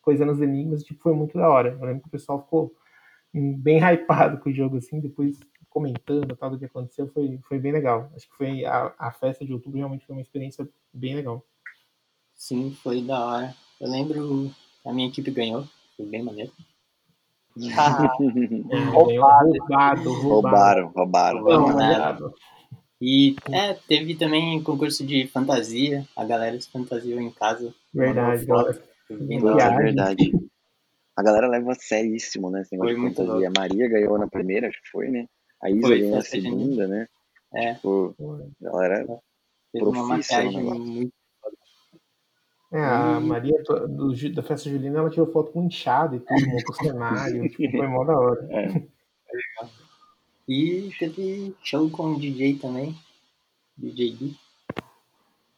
[0.00, 1.70] coisando os enigmas, tipo, foi muito da hora.
[1.70, 2.72] Eu lembro que o pessoal ficou
[3.34, 7.72] bem hypado com o jogo, assim, depois comentando tal do que aconteceu, foi, foi bem
[7.72, 8.10] legal.
[8.14, 11.44] Acho que foi a, a festa de outubro realmente foi uma experiência bem legal.
[12.34, 13.54] Sim, foi da hora.
[13.80, 14.50] Eu lembro
[14.84, 15.64] a minha equipe ganhou,
[15.96, 16.52] foi bem maneiro.
[17.76, 18.08] Ah,
[18.70, 19.48] É, Roubado.
[19.48, 20.12] roubado, roubado.
[20.20, 21.42] Roubaram, roubaram.
[21.42, 22.34] Não, roubaram.
[23.00, 27.72] E é, teve também concurso de fantasia, a galera se fantasiou em casa.
[27.94, 28.82] Verdade, galera.
[29.10, 30.32] Nossa, é verdade.
[31.16, 32.62] A galera leva seríssimo, né?
[32.62, 33.48] Esse negócio Foi de fantasia.
[33.48, 35.26] A Maria ganhou na primeira, acho que foi, né?
[35.62, 37.08] A Isa Foi, ganhou na segunda, né?
[37.54, 37.74] É.
[37.74, 38.14] Tipo,
[38.60, 39.06] a galera
[39.72, 41.12] Teve uma maquiagem muito.
[42.72, 43.20] É, a.
[43.20, 47.48] Maria do- da festa julina, ela tirou foto com inchado e tudo, montou o cenário,
[47.48, 48.48] tipo, foi mó da hora.
[50.48, 52.96] E teve show com o DJ também.
[53.76, 54.32] DJ B.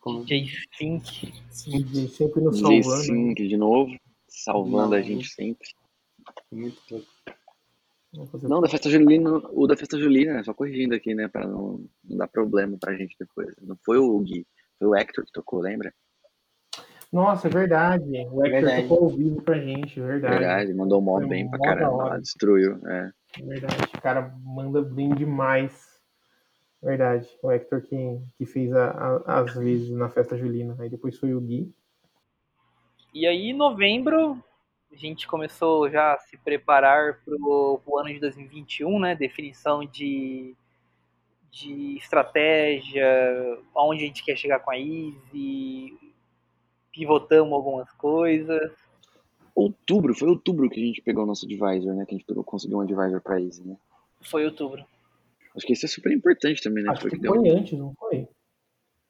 [0.00, 0.22] Com...
[0.24, 1.32] DJ Fink.
[1.66, 2.98] DJ sempre nos DJ salvando.
[2.98, 3.04] né?
[3.04, 3.96] Sync de novo,
[4.28, 5.04] salvando a Não.
[5.04, 5.68] gente sempre.
[6.50, 7.06] Muito louco.
[8.42, 12.16] Não, da festa julina, o da festa julina, só corrigindo aqui, né, pra não, não
[12.16, 13.54] dar problema pra gente depois.
[13.62, 14.44] Não foi o Gui,
[14.80, 15.94] foi o Hector que tocou, lembra?
[17.12, 18.02] Nossa, é verdade.
[18.32, 18.88] O Hector Verdade.
[18.88, 20.34] tocou ao vivo pra gente, verdade.
[20.38, 23.12] Verdade, mandou um modo Foi bem pra mó caramba, destruiu, é.
[23.38, 23.90] Verdade.
[23.96, 26.00] O cara manda bem demais.
[26.82, 27.28] Verdade.
[27.42, 27.96] O Hector que,
[28.38, 30.76] que fez a, a- as vezes na festa julina.
[30.80, 31.74] Aí depois foi o Gui.
[33.12, 34.42] E aí, em novembro,
[34.92, 39.14] a gente começou já a se preparar para o ano de 2021, né?
[39.14, 40.54] Definição de,
[41.50, 43.06] de estratégia,
[43.74, 45.98] aonde a gente quer chegar com a Easy,
[46.92, 48.72] pivotamos algumas coisas.
[49.60, 52.42] Outubro, foi outubro que a gente pegou o nosso advisor, né, que a gente pegou,
[52.42, 53.76] conseguiu um advisor pra Easy, né.
[54.22, 54.82] Foi outubro.
[55.54, 57.34] Acho que isso é super importante também, né, Acho porque que deu...
[57.34, 58.26] foi antes, não foi?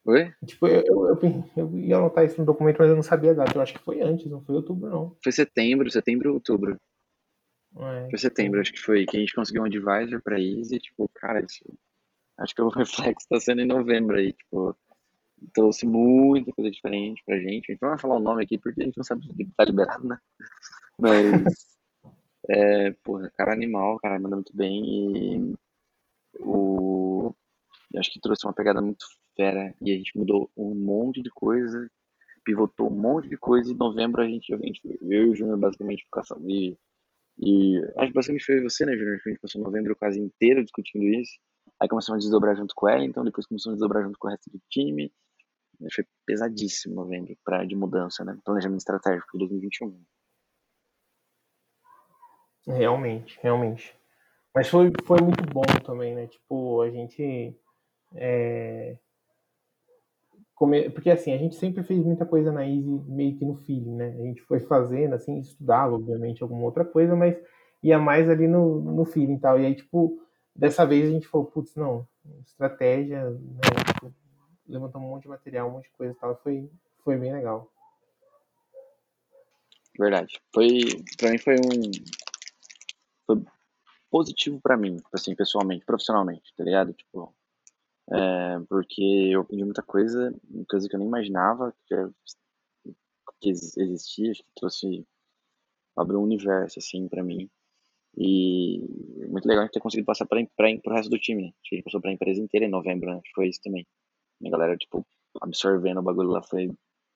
[0.06, 0.34] Oi?
[0.44, 3.34] Tipo, eu, eu, eu, eu ia anotar isso no documento, mas eu não sabia a
[3.34, 3.56] data.
[3.56, 5.16] Eu acho que foi antes, não foi outubro, não.
[5.22, 6.76] Foi setembro, setembro ou outubro.
[7.76, 11.08] É, Foi setembro, acho que foi, que a gente conseguiu um advisor pra Easy, tipo,
[11.14, 11.62] cara, isso,
[12.38, 12.68] acho que o
[13.14, 14.76] reflexo tá sendo em novembro aí, tipo,
[15.54, 17.70] trouxe muita coisa diferente pra gente.
[17.70, 19.64] A gente não vai falar o nome aqui porque a gente não sabe se tá
[19.64, 20.18] liberado, né?
[20.98, 21.78] Mas,
[22.48, 25.54] é, porra, cara animal, cara manda muito bem e
[26.40, 27.34] o,
[27.96, 29.04] acho que trouxe uma pegada muito
[29.36, 31.90] fera e a gente mudou um monte de coisa,
[32.44, 35.34] pivotou um monte de coisa e em novembro a gente, a gente eu e o
[35.34, 36.76] Júnior basicamente ficação e
[37.42, 39.18] e acho que basicamente foi você, né, Júnior?
[39.24, 41.32] A gente passou novembro quase inteiro discutindo isso.
[41.80, 44.30] Aí começamos a desdobrar junto com ela, então depois começamos a desdobrar junto com o
[44.30, 45.10] resto do time.
[45.94, 48.38] Foi pesadíssimo novembro pra, de mudança, né?
[48.44, 50.04] Planejamento estratégico de 2021.
[52.66, 53.94] Realmente, realmente.
[54.54, 56.26] Mas foi, foi muito bom também, né?
[56.28, 57.54] Tipo, a gente.
[58.14, 58.98] é,
[60.54, 63.96] come- Porque assim, a gente sempre fez muita coisa na Easy meio que no feeling,
[63.96, 64.08] né?
[64.18, 67.36] A gente foi fazendo, assim, estudava, obviamente, alguma outra coisa, mas
[67.82, 69.58] ia mais ali no, no feeling e tal.
[69.60, 70.18] E aí, tipo,
[70.54, 72.06] dessa vez a gente falou, putz, não,
[72.44, 73.40] estratégia, né?
[74.70, 76.36] Levantamos um monte de material, um monte de coisa e tal.
[76.42, 76.70] Foi,
[77.04, 77.70] foi bem legal.
[79.98, 80.40] Verdade.
[80.54, 80.68] Foi,
[81.18, 81.90] pra mim foi um.
[83.26, 83.42] Foi
[84.10, 86.92] positivo pra mim, tipo assim, pessoalmente, profissionalmente, tá ligado?
[86.92, 87.34] Tipo,
[88.12, 89.02] é, porque
[89.32, 90.34] eu aprendi muita coisa,
[90.68, 92.08] coisa que eu nem imaginava que, é-
[93.40, 95.06] que ex- existia, que trouxe,
[95.96, 97.48] abriu um universo, assim, pra mim.
[98.16, 98.80] E
[99.28, 101.48] muito legal a gente ter conseguido passar pra, pro resto do time, né?
[101.48, 103.20] A gente passou pra empresa inteira em novembro, né?
[103.34, 103.86] Foi isso também.
[104.44, 105.06] A galera, tipo,
[105.40, 106.70] absorvendo o bagulho lá foi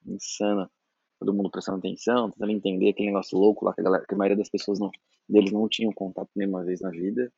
[0.07, 0.70] insano.
[1.18, 4.16] Todo mundo prestando atenção, tentando entender aquele negócio louco lá que a, galera, que a
[4.16, 4.91] maioria das pessoas não,
[5.29, 7.33] deles não tinham contato nenhuma vez na vida.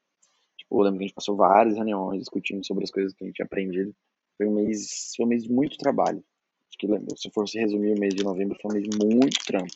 [0.56, 3.26] Tipo, eu lembro que a gente passou várias reuniões discutindo sobre as coisas que a
[3.26, 3.94] gente tinha aprendido.
[4.36, 6.24] Foi um mês, foi um mês de muito trabalho.
[6.68, 9.72] Acho que se fosse resumir o mês de novembro, foi um mês de muito trampo.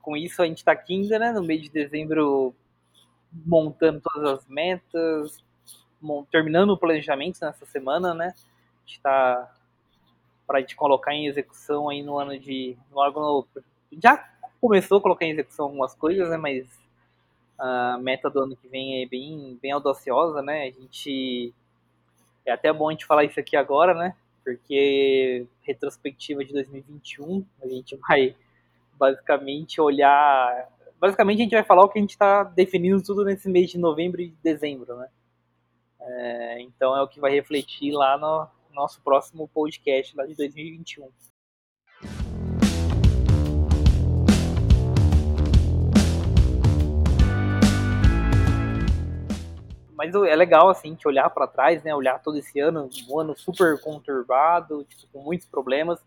[0.00, 1.32] Com isso, a gente está aqui ainda, né?
[1.32, 2.54] No mês de dezembro,
[3.32, 5.42] montando todas as metas,
[6.30, 8.34] terminando o planejamento nessa semana, né?
[8.86, 9.50] Está
[10.46, 12.76] para a gente colocar em execução aí no ano de.
[12.90, 13.46] Logo no,
[14.02, 14.28] já
[14.60, 16.36] começou a colocar em execução algumas coisas, né?
[16.36, 16.66] Mas
[17.58, 20.64] a meta do ano que vem é bem, bem audaciosa, né?
[20.64, 21.54] A gente.
[22.44, 24.16] É até bom a gente falar isso aqui agora, né?
[24.44, 28.34] Porque retrospectiva de 2021, a gente vai
[28.98, 30.68] basicamente olhar.
[30.98, 33.78] Basicamente a gente vai falar o que a gente está definindo tudo nesse mês de
[33.78, 35.08] novembro e dezembro, né?
[36.00, 41.08] É, então é o que vai refletir lá no nosso próximo podcast lá de 2021.
[49.94, 51.94] Mas é legal assim de olhar para trás, né?
[51.94, 56.00] Olhar todo esse ano, um ano super conturbado, tipo, com muitos problemas,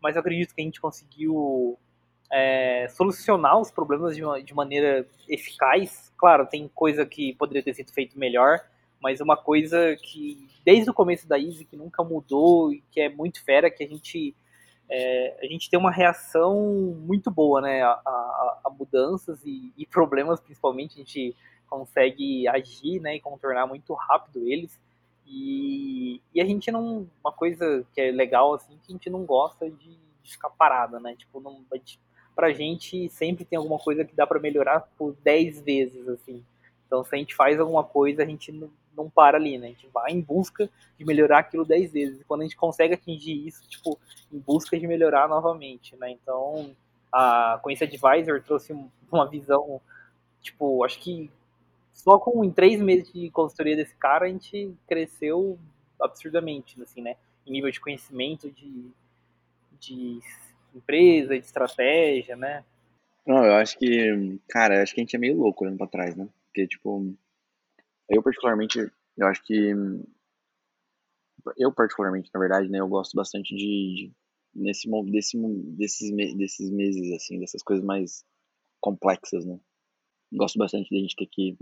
[0.00, 1.76] mas eu acredito que a gente conseguiu
[2.30, 6.12] é, solucionar os problemas de, uma, de maneira eficaz.
[6.16, 8.60] Claro, tem coisa que poderia ter sido feito melhor,
[9.00, 13.08] mas uma coisa que desde o começo da Easy que nunca mudou e que é
[13.08, 14.34] muito fera que a gente
[14.88, 19.86] é, a gente tem uma reação muito boa, né, a, a, a mudanças e, e,
[19.86, 21.36] problemas principalmente a gente
[21.68, 24.78] consegue agir, né, e contornar muito rápido eles
[25.24, 29.24] e, e a gente não uma coisa que é legal assim que a gente não
[29.24, 31.64] gosta de, de ficar parada, né, tipo não
[32.34, 36.42] pra gente sempre tem alguma coisa que dá para melhorar por 10 vezes assim.
[36.86, 38.50] Então, se a gente faz alguma coisa, a gente
[39.02, 39.68] não, para ali, né?
[39.68, 42.20] A gente vai em busca de melhorar aquilo 10 vezes.
[42.20, 43.98] E quando a gente consegue atingir isso, tipo,
[44.32, 46.10] em busca de melhorar novamente, né?
[46.10, 46.74] Então,
[47.12, 48.76] a Coincidence Advisor trouxe
[49.10, 49.80] uma visão,
[50.40, 51.30] tipo, acho que
[51.92, 55.58] só com em três meses de consultoria desse cara, a gente cresceu
[56.00, 57.16] absurdamente, assim, né?
[57.46, 58.90] Em nível de conhecimento de,
[59.78, 60.20] de
[60.74, 62.64] empresa, de estratégia, né?
[63.26, 65.86] Não, eu acho que, cara, eu acho que a gente é meio louco olhando pra
[65.86, 66.28] trás, né?
[66.46, 67.14] Porque, tipo,
[68.10, 68.78] eu particularmente,
[69.16, 69.72] eu acho que.
[71.56, 73.94] Eu, particularmente, na verdade, né, eu gosto bastante de.
[73.94, 74.12] de
[74.54, 75.38] nesse, desse,
[75.76, 78.24] desses, desses meses, assim, dessas coisas mais
[78.80, 79.58] complexas, né?
[80.32, 81.56] Gosto bastante de a gente ter que.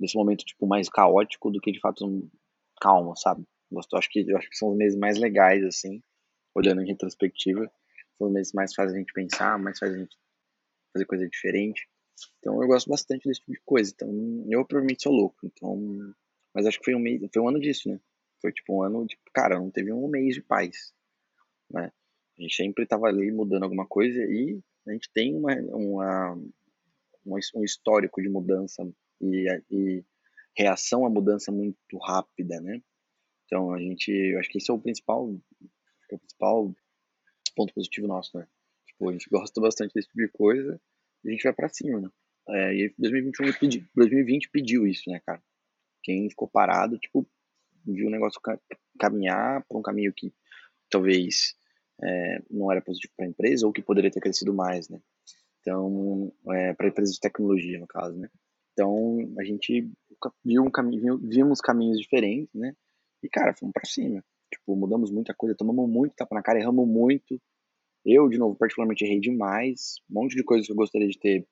[0.00, 2.28] Nesse momento, tipo, mais caótico do que de fato um
[2.80, 3.44] calmo, sabe?
[3.70, 6.02] Gosto, acho que, eu acho que são os meses mais legais, assim,
[6.54, 7.70] olhando em retrospectiva.
[8.18, 10.16] São os meses mais fazem a gente pensar, mais fazem a gente
[10.92, 11.88] fazer coisa diferente.
[12.38, 13.92] Então eu gosto bastante desse tipo de coisa.
[13.94, 14.08] Então
[14.48, 15.46] eu provavelmente sou louco.
[15.46, 16.14] Então,
[16.54, 18.00] mas acho que foi um mês, foi um ano disso, né?
[18.40, 20.92] Foi tipo um ano, tipo, cara, não teve um mês de paz,
[21.70, 21.92] né?
[22.38, 26.38] A gente sempre tava ali mudando alguma coisa e a gente tem uma, uma
[27.24, 28.82] um histórico de mudança
[29.20, 30.04] e, e
[30.56, 32.82] reação à mudança muito rápida, né?
[33.46, 35.32] Então a gente, eu acho que esse é o principal,
[36.10, 36.74] é o principal
[37.54, 38.48] ponto positivo nosso, né?
[38.86, 40.80] Tipo, a gente gosta bastante desse tipo de coisa
[41.24, 42.08] a gente vai para cima, né?
[42.48, 45.42] É, e 2021 pedi, 2020 pediu isso, né, cara?
[46.02, 47.26] Quem ficou parado, tipo,
[47.86, 48.40] viu o negócio
[48.98, 50.32] caminhar para um caminho que
[50.90, 51.54] talvez
[52.02, 55.00] é, não era positivo para a empresa ou que poderia ter crescido mais, né?
[55.60, 58.28] Então, é, para empresas de tecnologia, no caso, né?
[58.72, 59.88] Então, a gente
[60.44, 62.74] viu um caminho, vimos caminhos diferentes, né?
[63.22, 64.24] E, cara, fomos para cima.
[64.52, 67.40] Tipo, mudamos muita coisa, tomamos muito tapa na cara, erramos muito,
[68.04, 69.96] eu, de novo, particularmente errei demais.
[70.10, 71.46] Um monte de coisas que eu gostaria de ter,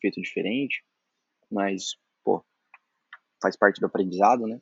[0.00, 0.84] feito diferente.
[1.50, 2.44] Mas, pô,
[3.40, 4.60] faz parte do aprendizado, né?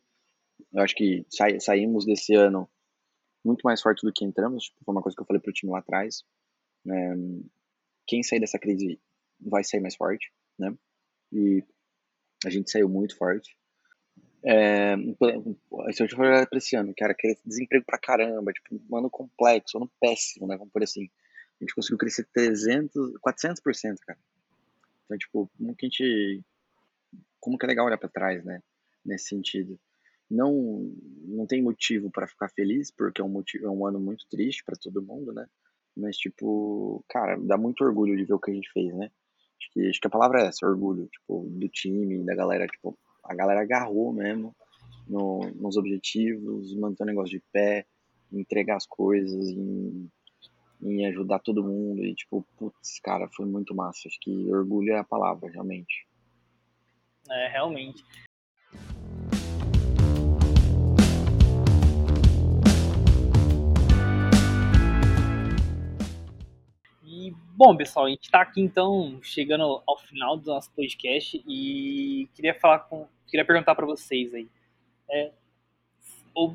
[0.72, 2.68] Eu acho que sa saímos desse ano
[3.44, 4.64] muito mais forte do que entramos.
[4.64, 6.22] Tipo, foi uma coisa que eu falei pro time lá atrás.
[6.88, 7.14] É,
[8.06, 9.00] quem sair dessa crise
[9.40, 10.74] vai sair mais forte, né?
[11.32, 11.64] E
[12.44, 13.56] a gente saiu muito forte.
[14.44, 14.96] É,
[15.92, 19.08] se eu te falar pra esse ano, cara, que desemprego pra caramba, tipo, um ano
[19.08, 20.56] complexo, um ano péssimo, né?
[20.56, 21.08] Vamos por assim
[21.62, 24.18] a gente conseguiu crescer 300, 400%, cara.
[25.04, 26.44] Então, tipo, como que a gente.
[27.38, 28.60] Como que é legal olhar para trás, né?
[29.04, 29.78] Nesse sentido.
[30.28, 30.92] Não,
[31.24, 34.64] não tem motivo para ficar feliz, porque é um, motivo, é um ano muito triste
[34.64, 35.46] para todo mundo, né?
[35.96, 39.10] Mas, tipo, cara, dá muito orgulho de ver o que a gente fez, né?
[39.60, 42.98] Acho que, acho que a palavra é essa, orgulho, tipo, do time, da galera, tipo,
[43.22, 44.56] a galera agarrou mesmo
[45.06, 47.86] no, nos objetivos, manter o negócio de pé,
[48.32, 50.10] entregar as coisas, em
[50.82, 52.04] em ajudar todo mundo.
[52.04, 54.08] E, tipo, putz, cara, foi muito massa.
[54.08, 56.06] Acho que orgulho é a palavra, realmente.
[57.30, 58.04] É, realmente.
[67.04, 72.28] E, bom, pessoal, a gente está aqui então chegando ao final do nosso podcast e
[72.34, 74.48] queria falar com, queria perguntar para vocês aí,
[75.08, 75.30] é,
[76.34, 76.54] o,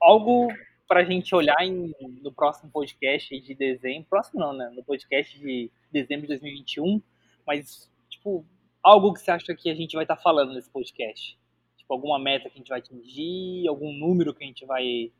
[0.00, 0.48] algo
[0.90, 4.72] para a gente olhar em, no próximo podcast de dezembro, próximo não, né?
[4.74, 7.00] No podcast de dezembro de 2021,
[7.46, 8.44] mas, tipo,
[8.82, 11.38] algo que você acha que a gente vai estar tá falando nesse podcast?
[11.76, 15.12] Tipo, alguma meta que a gente vai atingir, algum número que a gente vai.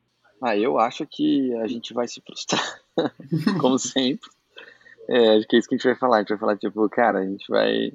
[0.42, 2.82] Ah, eu acho que a gente vai se frustrar,
[3.60, 4.28] como sempre.
[5.08, 6.16] É, acho que é isso que a gente vai falar.
[6.16, 7.92] A gente vai falar, tipo, cara, a gente vai.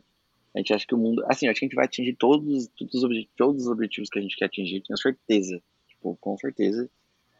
[0.56, 1.26] A gente acha que o mundo.
[1.28, 4.22] Assim, acho que a gente vai atingir todos, todos, os, todos os objetivos que a
[4.22, 5.62] gente quer atingir, tenho certeza.
[5.90, 6.90] Tipo, com certeza.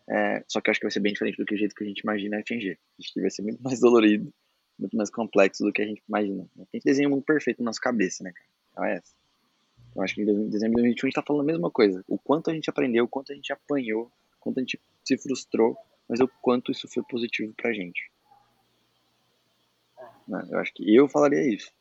[0.08, 1.84] É, só que eu acho que vai ser bem diferente do que o jeito que
[1.84, 2.80] a gente imagina atingir.
[2.99, 4.32] Acho que vai ser muito mais dolorido,
[4.78, 6.47] muito mais complexo do que a gente imagina.
[6.58, 8.47] A gente desenha um mundo perfeito na nossa cabeça, né, cara?
[8.72, 9.14] Então é essa.
[9.95, 12.03] Eu acho que em dezembro de 2021 a gente tá falando a mesma coisa.
[12.08, 15.18] O quanto a gente aprendeu, o quanto a gente apanhou, o quanto a gente se
[15.18, 15.78] frustrou,
[16.08, 18.12] mas o quanto isso foi positivo pra gente.
[20.28, 20.47] Né?
[20.51, 21.72] Eu acho que eu falaria isso.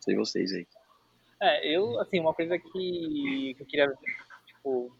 [0.00, 0.66] Sei vocês aí.
[1.40, 3.92] É, eu, assim, uma coisa que, que eu queria,
[4.46, 4.94] tipo,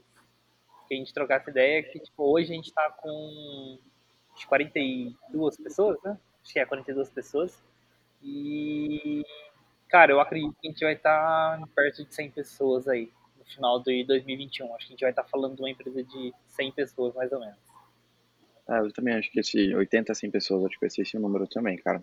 [0.86, 3.78] que a gente trocasse ideia, que tipo, hoje a gente está com
[4.48, 6.18] 42 pessoas, né?
[6.42, 7.62] Acho que é 42 pessoas.
[8.22, 9.22] E,
[9.88, 13.44] cara, eu acredito que a gente vai estar tá perto de 100 pessoas aí no
[13.44, 14.74] final de 2021.
[14.74, 17.40] Acho que a gente vai estar falando de uma empresa de 100 pessoas, mais ou
[17.40, 17.58] menos.
[18.68, 21.20] É, eu também acho que esse 80, 100 pessoas, acho que vai ser esse o
[21.20, 22.02] número também, cara.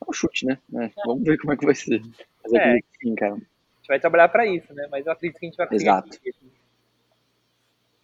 [0.00, 0.58] É um chute, né?
[0.74, 2.00] É, vamos ver como é que vai ser.
[2.42, 2.62] Mas eu É.
[2.62, 3.34] acredito que sim, cara.
[3.34, 4.86] A gente vai trabalhar para isso, né?
[4.90, 6.08] Mas eu acredito que a gente vai conseguir Exato.
[6.08, 6.34] atingir.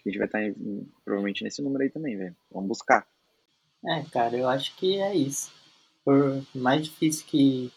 [0.04, 2.36] A gente vai estar em- provavelmente nesse número aí também, velho.
[2.50, 3.06] Vamos buscar.
[3.84, 5.52] É, cara, eu acho que é isso.
[6.04, 7.72] Por mais difícil que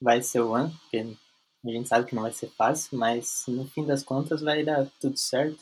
[0.00, 3.66] vai ser o ano, porque a gente sabe que não vai ser fácil, mas no
[3.68, 5.58] fim das contas vai dar tudo certo.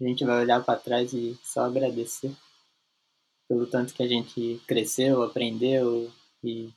[0.00, 2.32] A gente vai olhar para trás e só agradecer
[3.48, 6.10] pelo tanto que a gente cresceu, aprendeu
[6.44, 6.70] e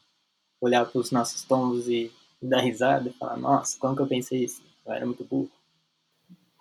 [0.61, 2.11] olhar para os nossos tombos e
[2.41, 4.63] dar risada e falar, nossa, como que eu pensei isso?
[4.85, 5.51] Eu era muito burro.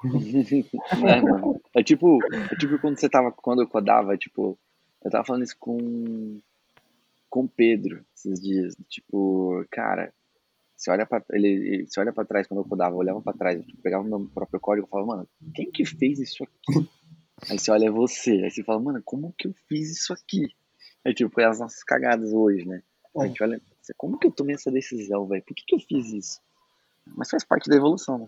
[1.06, 1.60] é, mano.
[1.74, 4.58] É tipo, é tipo quando você tava, quando eu codava, tipo,
[5.04, 6.40] eu tava falando isso com,
[7.28, 8.74] com Pedro esses dias.
[8.88, 10.12] Tipo, cara,
[10.76, 13.58] você olha pra, ele, você olha pra trás quando eu codava, eu olhava pra trás,
[13.58, 16.88] eu tipo, pegava o meu próprio código e falava, mano, quem que fez isso aqui?
[17.48, 20.52] Aí você olha é você, aí você fala, mano, como que eu fiz isso aqui?
[21.04, 22.82] É tipo, é as nossas cagadas hoje, né?
[23.18, 23.60] A gente olha,
[23.96, 25.42] como que eu tomei essa decisão, velho?
[25.42, 26.40] Por que que eu fiz isso?
[27.06, 28.26] Mas faz parte da evolução, né?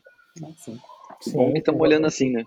[0.49, 0.81] Assim,
[1.21, 2.45] Que bom que estamos olhando assim, né?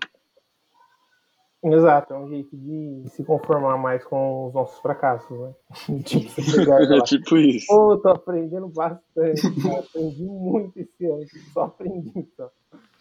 [1.64, 5.54] Exato, é um jeito de se conformar mais com os nossos fracassos, né?
[6.04, 6.30] tipo,
[6.94, 7.66] É tipo isso.
[7.66, 12.50] Pô, tô aprendendo bastante, aprendi muito esse ano, só aprendi só.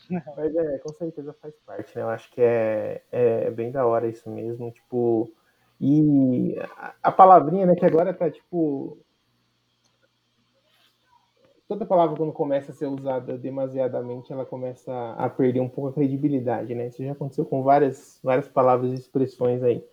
[0.09, 2.03] Mas é, com certeza faz parte, né?
[2.03, 5.32] Eu acho que é, é bem da hora isso mesmo, tipo.
[5.80, 8.97] E a, a palavrinha, né, que agora tá tipo.
[11.68, 15.93] Toda palavra, quando começa a ser usada demasiadamente, ela começa a perder um pouco a
[15.93, 16.88] credibilidade, né?
[16.88, 19.84] Isso já aconteceu com várias, várias palavras e expressões aí.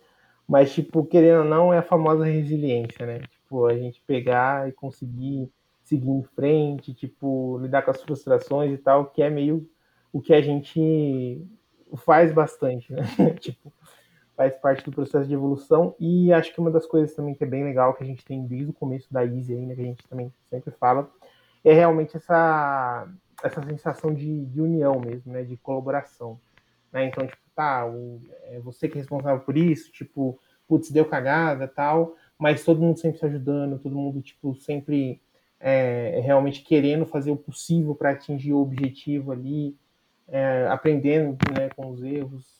[0.47, 3.21] Mas, tipo, querendo ou não, é a famosa resiliência, né?
[3.21, 5.51] Tipo, a gente pegar e conseguir
[5.83, 9.67] seguir em frente, tipo, lidar com as frustrações e tal, que é meio
[10.11, 11.43] o que a gente
[12.05, 13.01] faz bastante, né?
[13.39, 13.73] tipo,
[14.37, 15.95] faz parte do processo de evolução.
[15.99, 18.45] E acho que uma das coisas também que é bem legal, que a gente tem
[18.45, 21.09] desde o começo da Easy ainda, que a gente também sempre fala,
[21.63, 23.07] é realmente essa,
[23.43, 25.43] essa sensação de, de união mesmo, né?
[25.43, 26.39] De colaboração.
[26.91, 27.05] Né?
[27.05, 31.67] Então, tipo, tá, o, é você que é responsável por isso, tipo, putz, deu cagada
[31.67, 35.21] tal, mas todo mundo sempre se ajudando, todo mundo, tipo, sempre
[35.59, 39.77] é, realmente querendo fazer o possível para atingir o objetivo ali,
[40.27, 42.59] é, aprendendo né, com os erros,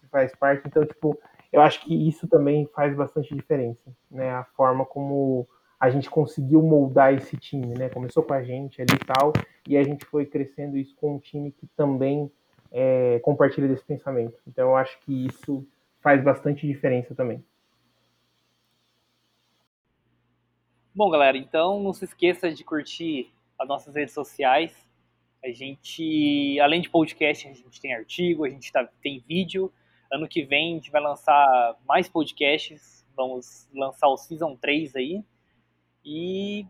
[0.00, 0.62] que faz parte.
[0.66, 1.18] Então, tipo,
[1.52, 4.30] eu acho que isso também faz bastante diferença, né?
[4.30, 5.48] A forma como
[5.78, 7.88] a gente conseguiu moldar esse time, né?
[7.88, 9.32] Começou com a gente ali e tal,
[9.68, 12.30] e a gente foi crescendo isso com um time que também
[12.72, 14.38] é, compartilha desse pensamento.
[14.46, 15.66] Então, eu acho que isso
[16.00, 17.44] faz bastante diferença também.
[20.94, 24.72] Bom, galera, então não se esqueça de curtir as nossas redes sociais.
[25.44, 29.70] A gente, além de podcast, a gente tem artigo, a gente tá, tem vídeo.
[30.10, 33.04] Ano que vem a gente vai lançar mais podcasts.
[33.14, 35.22] Vamos lançar o Season 3 aí.
[36.06, 36.64] E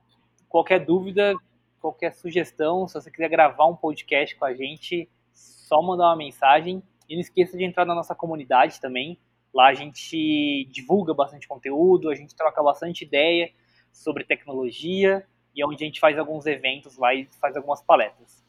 [0.49, 1.35] qualquer dúvida,
[1.79, 6.83] qualquer sugestão, se você quiser gravar um podcast com a gente, só mandar uma mensagem.
[7.07, 9.19] E não esqueça de entrar na nossa comunidade também.
[9.53, 13.53] Lá a gente divulga bastante conteúdo, a gente troca bastante ideia
[13.93, 15.25] sobre tecnologia
[15.55, 18.45] e é onde a gente faz alguns eventos lá e faz algumas palestras.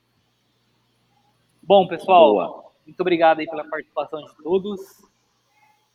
[1.61, 2.71] Bom, pessoal, Boa.
[2.85, 4.79] muito obrigado aí pela participação de todos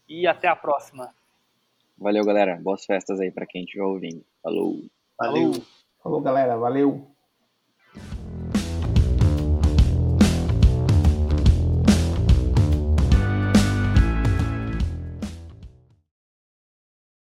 [0.08, 1.14] e até a próxima.
[2.02, 2.60] Valeu, galera.
[2.60, 4.24] Boas festas aí pra quem estiver ouvindo.
[4.42, 4.74] Falou.
[5.18, 5.52] valeu.
[5.52, 5.66] Falou.
[6.02, 6.56] Falou, galera.
[6.56, 7.06] Valeu.